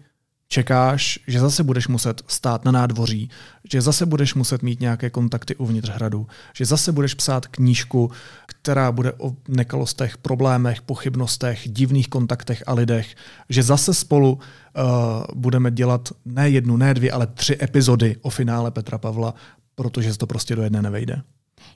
čekáš, 0.47 1.19
že 1.27 1.39
zase 1.39 1.63
budeš 1.63 1.87
muset 1.87 2.21
stát 2.27 2.65
na 2.65 2.71
nádvoří, 2.71 3.29
že 3.71 3.81
zase 3.81 4.05
budeš 4.05 4.33
muset 4.33 4.63
mít 4.63 4.79
nějaké 4.79 5.09
kontakty 5.09 5.55
uvnitř 5.55 5.89
hradu, 5.89 6.27
že 6.53 6.65
zase 6.65 6.91
budeš 6.91 7.13
psát 7.13 7.47
knížku, 7.47 8.11
která 8.45 8.91
bude 8.91 9.13
o 9.13 9.35
nekalostech, 9.47 10.17
problémech, 10.17 10.81
pochybnostech, 10.81 11.61
divných 11.65 12.07
kontaktech 12.07 12.63
a 12.67 12.73
lidech, 12.73 13.15
že 13.49 13.63
zase 13.63 13.93
spolu 13.93 14.33
uh, 14.33 14.41
budeme 15.35 15.71
dělat 15.71 16.09
ne 16.25 16.49
jednu, 16.49 16.77
ne 16.77 16.93
dvě, 16.93 17.11
ale 17.11 17.27
tři 17.27 17.57
epizody 17.61 18.15
o 18.21 18.29
finále 18.29 18.71
Petra 18.71 18.97
Pavla, 18.97 19.33
protože 19.75 20.13
se 20.13 20.19
to 20.19 20.27
prostě 20.27 20.55
do 20.55 20.63
jedné 20.63 20.81
nevejde. 20.81 21.21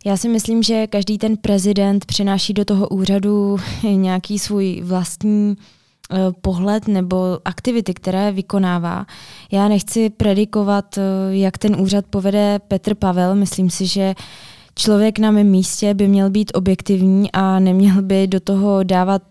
Já 0.06 0.18
si 0.18 0.30
myslím, 0.30 0.63
že 0.63 0.88
každý 0.88 1.18
ten 1.18 1.38
prezident 1.38 2.06
přináší 2.06 2.54
do 2.54 2.66
toho 2.66 2.88
úřadu 2.88 3.58
nějaký 3.84 4.40
svůj 4.40 4.82
vlastní 4.86 5.58
pohled 6.41 6.88
nebo 6.88 7.39
aktivity, 7.46 7.93
které 7.93 8.32
vykonává. 8.32 9.06
Já 9.52 9.67
nechci 9.67 10.10
predikovat, 10.10 10.98
eh, 10.98 11.02
jak 11.30 11.58
ten 11.58 11.82
úřad 11.82 12.06
povede 12.10 12.60
Petr 12.67 12.96
Pavel. 12.96 13.36
Myslím 13.36 13.70
si, 13.70 13.86
že 13.86 14.15
člověk 14.76 15.20
na 15.20 15.32
mém 15.32 15.48
místě 15.48 15.93
by 15.93 16.08
měl 16.08 16.30
být 16.30 16.52
objektivní 16.56 17.32
a 17.32 17.60
neměl 17.60 18.02
by 18.02 18.28
do 18.28 18.39
toho 18.39 18.84
dávat 18.84 19.22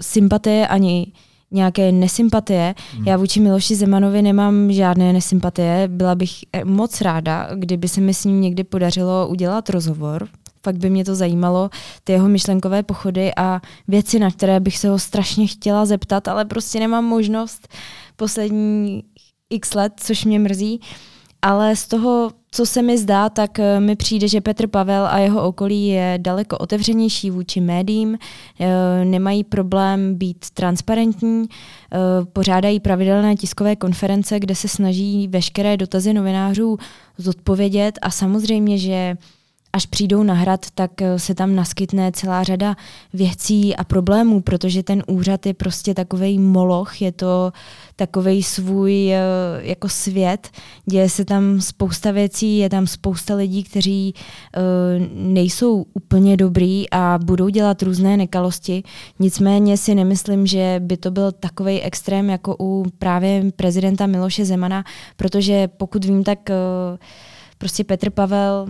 sympatie 0.00 0.68
ani 0.68 1.12
nějaké 1.50 1.92
nesympatie. 1.92 2.74
Hmm. 2.94 3.06
Já 3.06 3.16
vůči 3.16 3.40
Miloši 3.40 3.74
Zemanovi 3.74 4.22
nemám 4.22 4.72
žádné 4.72 5.12
nesympatie. 5.12 5.88
Byla 5.88 6.14
bych 6.14 6.30
moc 6.64 7.00
ráda, 7.00 7.48
kdyby 7.54 7.88
se 7.88 8.00
mi 8.00 8.14
s 8.14 8.24
ním 8.24 8.40
někdy 8.40 8.64
podařilo 8.64 9.28
udělat 9.28 9.70
rozhovor, 9.70 10.28
fakt 10.62 10.76
by 10.76 10.90
mě 10.90 11.04
to 11.04 11.14
zajímalo, 11.14 11.70
ty 12.04 12.12
jeho 12.12 12.28
myšlenkové 12.28 12.82
pochody 12.82 13.32
a 13.36 13.60
věci, 13.88 14.18
na 14.18 14.30
které 14.30 14.60
bych 14.60 14.78
se 14.78 14.88
ho 14.88 14.98
strašně 14.98 15.46
chtěla 15.46 15.86
zeptat, 15.86 16.28
ale 16.28 16.44
prostě 16.44 16.80
nemám 16.80 17.04
možnost 17.04 17.68
poslední 18.16 19.04
x 19.50 19.74
let, 19.74 19.92
což 19.96 20.24
mě 20.24 20.38
mrzí. 20.38 20.80
Ale 21.42 21.76
z 21.76 21.88
toho, 21.88 22.30
co 22.50 22.66
se 22.66 22.82
mi 22.82 22.98
zdá, 22.98 23.28
tak 23.28 23.58
eh, 23.58 23.80
mi 23.80 23.96
přijde, 23.96 24.28
že 24.28 24.40
Petr 24.40 24.66
Pavel 24.66 25.06
a 25.06 25.18
jeho 25.18 25.42
okolí 25.42 25.88
je 25.88 26.18
daleko 26.22 26.58
otevřenější 26.58 27.30
vůči 27.30 27.60
médiím, 27.60 28.18
eh, 28.60 29.04
nemají 29.04 29.44
problém 29.44 30.14
být 30.14 30.50
transparentní, 30.54 31.44
eh, 31.48 31.98
pořádají 32.32 32.80
pravidelné 32.80 33.36
tiskové 33.36 33.76
konference, 33.76 34.40
kde 34.40 34.54
se 34.54 34.68
snaží 34.68 35.28
veškeré 35.28 35.76
dotazy 35.76 36.12
novinářů 36.12 36.78
zodpovědět 37.18 37.98
a 38.02 38.10
samozřejmě, 38.10 38.78
že 38.78 39.16
až 39.72 39.86
přijdou 39.86 40.22
na 40.22 40.34
hrad, 40.34 40.66
tak 40.74 41.02
eh, 41.02 41.18
se 41.18 41.34
tam 41.34 41.54
naskytne 41.54 42.12
celá 42.12 42.42
řada 42.42 42.76
věcí 43.12 43.76
a 43.76 43.84
problémů, 43.84 44.40
protože 44.40 44.82
ten 44.82 45.02
úřad 45.06 45.46
je 45.46 45.54
prostě 45.54 45.94
takový 45.94 46.38
moloch, 46.38 47.02
je 47.02 47.12
to 47.12 47.52
takový 47.96 48.42
svůj 48.42 49.12
eh, 49.12 49.20
jako 49.60 49.88
svět, 49.88 50.48
děje 50.86 51.08
se 51.08 51.24
tam 51.24 51.60
spousta 51.60 52.10
věcí, 52.10 52.58
je 52.58 52.70
tam 52.70 52.86
spousta 52.86 53.34
lidí, 53.34 53.64
kteří 53.64 54.14
eh, 54.14 54.60
nejsou 55.14 55.86
úplně 55.94 56.36
dobrý 56.36 56.90
a 56.90 57.18
budou 57.24 57.48
dělat 57.48 57.82
různé 57.82 58.16
nekalosti. 58.16 58.82
Nicméně 59.18 59.76
si 59.76 59.94
nemyslím, 59.94 60.46
že 60.46 60.80
by 60.84 60.96
to 60.96 61.10
byl 61.10 61.32
takový 61.32 61.80
extrém 61.80 62.30
jako 62.30 62.56
u 62.60 62.84
právě 62.98 63.44
prezidenta 63.56 64.06
Miloše 64.06 64.44
Zemana, 64.44 64.84
protože 65.16 65.68
pokud 65.68 66.04
vím, 66.04 66.24
tak 66.24 66.38
prostě 67.58 67.84
Petr 67.84 68.10
Pavel 68.10 68.66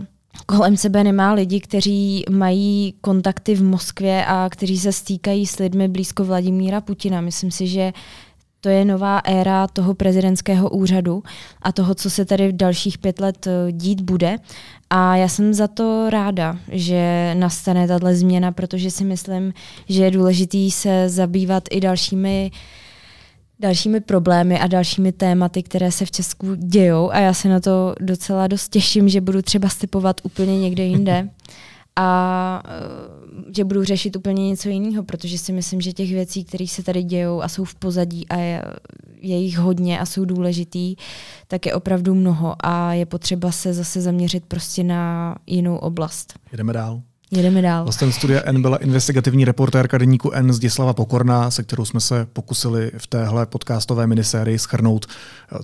kolem 0.46 0.76
sebe 0.76 1.04
nemá 1.04 1.32
lidi, 1.32 1.60
kteří 1.60 2.24
mají 2.30 2.94
kontakty 3.00 3.54
v 3.54 3.62
Moskvě 3.62 4.24
a 4.26 4.48
kteří 4.48 4.78
se 4.78 4.92
stýkají 4.92 5.46
s 5.46 5.58
lidmi 5.58 5.88
blízko 5.88 6.24
Vladimíra 6.24 6.80
Putina. 6.80 7.20
Myslím 7.20 7.50
si, 7.50 7.66
že 7.66 7.92
to 8.60 8.68
je 8.68 8.84
nová 8.84 9.18
éra 9.18 9.66
toho 9.66 9.94
prezidentského 9.94 10.70
úřadu 10.70 11.22
a 11.62 11.72
toho, 11.72 11.94
co 11.94 12.10
se 12.10 12.24
tady 12.24 12.48
v 12.48 12.56
dalších 12.56 12.98
pět 12.98 13.20
let 13.20 13.46
eh, 13.46 13.72
dít 13.72 14.00
bude. 14.00 14.36
A 14.90 15.16
já 15.16 15.28
jsem 15.28 15.54
za 15.54 15.68
to 15.68 16.10
ráda, 16.10 16.58
že 16.68 17.34
nastane 17.34 17.88
tahle 17.88 18.14
změna, 18.14 18.52
protože 18.52 18.90
si 18.90 19.04
myslím, 19.04 19.52
že 19.88 20.04
je 20.04 20.10
důležitý 20.10 20.70
se 20.70 21.08
zabývat 21.08 21.62
i 21.70 21.80
dalšími 21.80 22.50
uh, 22.52 22.58
dalšími 23.60 24.00
problémy 24.00 24.60
a 24.60 24.66
dalšími 24.66 25.12
tématy, 25.12 25.62
které 25.62 25.92
se 25.92 26.06
v 26.06 26.10
Česku 26.10 26.54
dějou 26.54 27.10
a 27.10 27.18
já 27.18 27.34
se 27.34 27.48
na 27.48 27.60
to 27.60 27.94
docela 28.00 28.46
dost 28.46 28.68
těším, 28.68 29.08
že 29.08 29.20
budu 29.20 29.42
třeba 29.42 29.68
stipovat 29.68 30.20
úplně 30.24 30.60
někde 30.60 30.84
jinde 30.84 31.28
a 31.96 32.62
eh, 32.64 33.52
že 33.56 33.64
budu 33.64 33.84
řešit 33.84 34.16
úplně 34.16 34.48
něco 34.48 34.68
jiného, 34.68 35.02
protože 35.02 35.38
si 35.38 35.52
myslím, 35.52 35.80
že 35.80 35.92
těch 35.92 36.10
věcí, 36.10 36.44
které 36.44 36.66
se 36.66 36.82
tady 36.82 37.02
dějou 37.02 37.42
a 37.42 37.48
jsou 37.48 37.64
v 37.64 37.74
pozadí 37.74 38.28
a 38.28 38.36
je, 38.36 38.62
je 39.20 39.36
jich 39.36 39.58
hodně 39.58 40.00
a 40.00 40.06
jsou 40.06 40.24
důležitý, 40.24 40.96
tak 41.48 41.66
je 41.66 41.74
opravdu 41.74 42.14
mnoho 42.14 42.56
a 42.60 42.92
je 42.92 43.06
potřeba 43.06 43.52
se 43.52 43.74
zase 43.74 44.00
zaměřit 44.00 44.44
prostě 44.44 44.84
na 44.84 45.34
jinou 45.46 45.76
oblast. 45.76 46.34
Jdeme 46.52 46.72
dál. 46.72 47.02
Jedeme 47.32 47.62
dál. 47.62 47.84
Hostem 47.84 48.12
studia 48.12 48.42
N 48.44 48.62
byla 48.62 48.76
investigativní 48.76 49.44
reportérka 49.44 49.98
deníku 49.98 50.30
N 50.32 50.52
Zdislava 50.52 50.92
Pokorná, 50.92 51.50
se 51.50 51.62
kterou 51.62 51.84
jsme 51.84 52.00
se 52.00 52.26
pokusili 52.32 52.90
v 52.98 53.06
téhle 53.06 53.46
podcastové 53.46 54.06
minisérii 54.06 54.58
schrnout, 54.58 55.06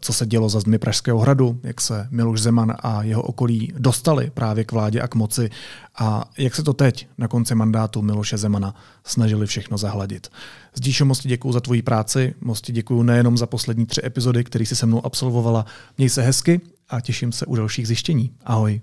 co 0.00 0.12
se 0.12 0.26
dělo 0.26 0.48
za 0.48 0.60
zdmi 0.60 0.78
Pražského 0.78 1.18
hradu, 1.18 1.60
jak 1.62 1.80
se 1.80 2.08
Miloš 2.10 2.40
Zeman 2.40 2.74
a 2.78 3.02
jeho 3.02 3.22
okolí 3.22 3.72
dostali 3.78 4.30
právě 4.34 4.64
k 4.64 4.72
vládě 4.72 5.00
a 5.00 5.08
k 5.08 5.14
moci 5.14 5.50
a 5.98 6.24
jak 6.38 6.54
se 6.54 6.62
to 6.62 6.72
teď 6.72 7.08
na 7.18 7.28
konci 7.28 7.54
mandátu 7.54 8.02
Miloše 8.02 8.38
Zemana 8.38 8.74
snažili 9.04 9.46
všechno 9.46 9.78
zahladit. 9.78 10.28
Zdíšo, 10.74 11.04
moc 11.04 11.18
ti 11.18 11.28
děkuju 11.28 11.52
za 11.52 11.60
tvoji 11.60 11.82
práci, 11.82 12.34
moc 12.40 12.60
ti 12.60 12.72
děkuju 12.72 13.02
nejenom 13.02 13.38
za 13.38 13.46
poslední 13.46 13.86
tři 13.86 14.00
epizody, 14.04 14.44
které 14.44 14.66
jsi 14.66 14.76
se 14.76 14.86
mnou 14.86 15.06
absolvovala. 15.06 15.66
Měj 15.98 16.08
se 16.08 16.22
hezky 16.22 16.60
a 16.88 17.00
těším 17.00 17.32
se 17.32 17.46
u 17.46 17.56
dalších 17.56 17.86
zjištění. 17.86 18.30
Ahoj. 18.44 18.80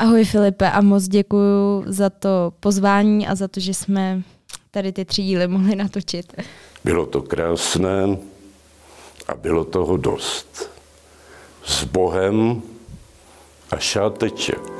Ahoj 0.00 0.24
Filipe 0.24 0.70
a 0.70 0.80
moc 0.80 1.08
děkuji 1.08 1.84
za 1.86 2.10
to 2.10 2.52
pozvání 2.60 3.28
a 3.28 3.34
za 3.34 3.48
to, 3.48 3.60
že 3.60 3.74
jsme 3.74 4.22
tady 4.70 4.92
ty 4.92 5.04
tři 5.04 5.22
díly 5.22 5.48
mohli 5.48 5.76
natočit. 5.76 6.42
Bylo 6.84 7.06
to 7.06 7.22
krásné 7.22 8.18
a 9.28 9.34
bylo 9.34 9.64
toho 9.64 9.96
dost. 9.96 10.70
S 11.64 11.84
Bohem 11.84 12.62
a 13.70 13.76
šáteček. 13.76 14.79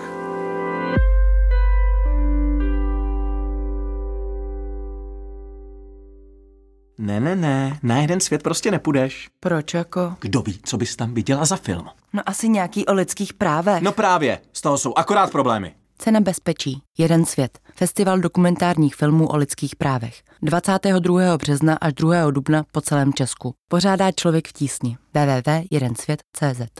Ne, 7.01 7.21
ne, 7.21 7.37
ne, 7.37 7.79
na 7.83 7.97
jeden 7.97 8.21
svět 8.21 8.43
prostě 8.43 8.71
nepůjdeš. 8.71 9.29
Proč 9.41 9.75
jako? 9.75 10.15
Kdo 10.21 10.43
ví, 10.43 10.61
co 10.65 10.77
bys 10.77 10.97
tam 10.97 11.15
viděla 11.15 11.45
za 11.45 11.57
film? 11.57 11.89
No 12.13 12.23
asi 12.27 12.49
nějaký 12.49 12.87
o 12.87 12.95
lidských 12.95 13.35
právech. 13.35 13.83
No 13.83 13.93
právě, 13.93 14.39
z 14.53 14.61
toho 14.61 14.79
jsou 14.79 14.95
akorát 14.95 15.33
problémy. 15.33 15.75
Cena 15.99 16.21
bezpečí. 16.21 16.83
Jeden 16.99 17.25
svět. 17.25 17.59
Festival 17.75 18.19
dokumentárních 18.19 18.97
filmů 18.97 19.27
o 19.29 19.37
lidských 19.37 19.77
právech. 19.77 20.23
22. 20.43 21.37
března 21.39 21.75
až 21.81 21.93
2. 21.93 22.31
dubna 22.31 22.65
po 22.73 22.81
celém 22.81 23.13
Česku. 23.13 23.55
Pořádá 23.69 24.13
člověk 24.13 24.49
v 24.49 24.53
tísni. 24.53 24.97
www.jedensvět.cz 25.15 26.71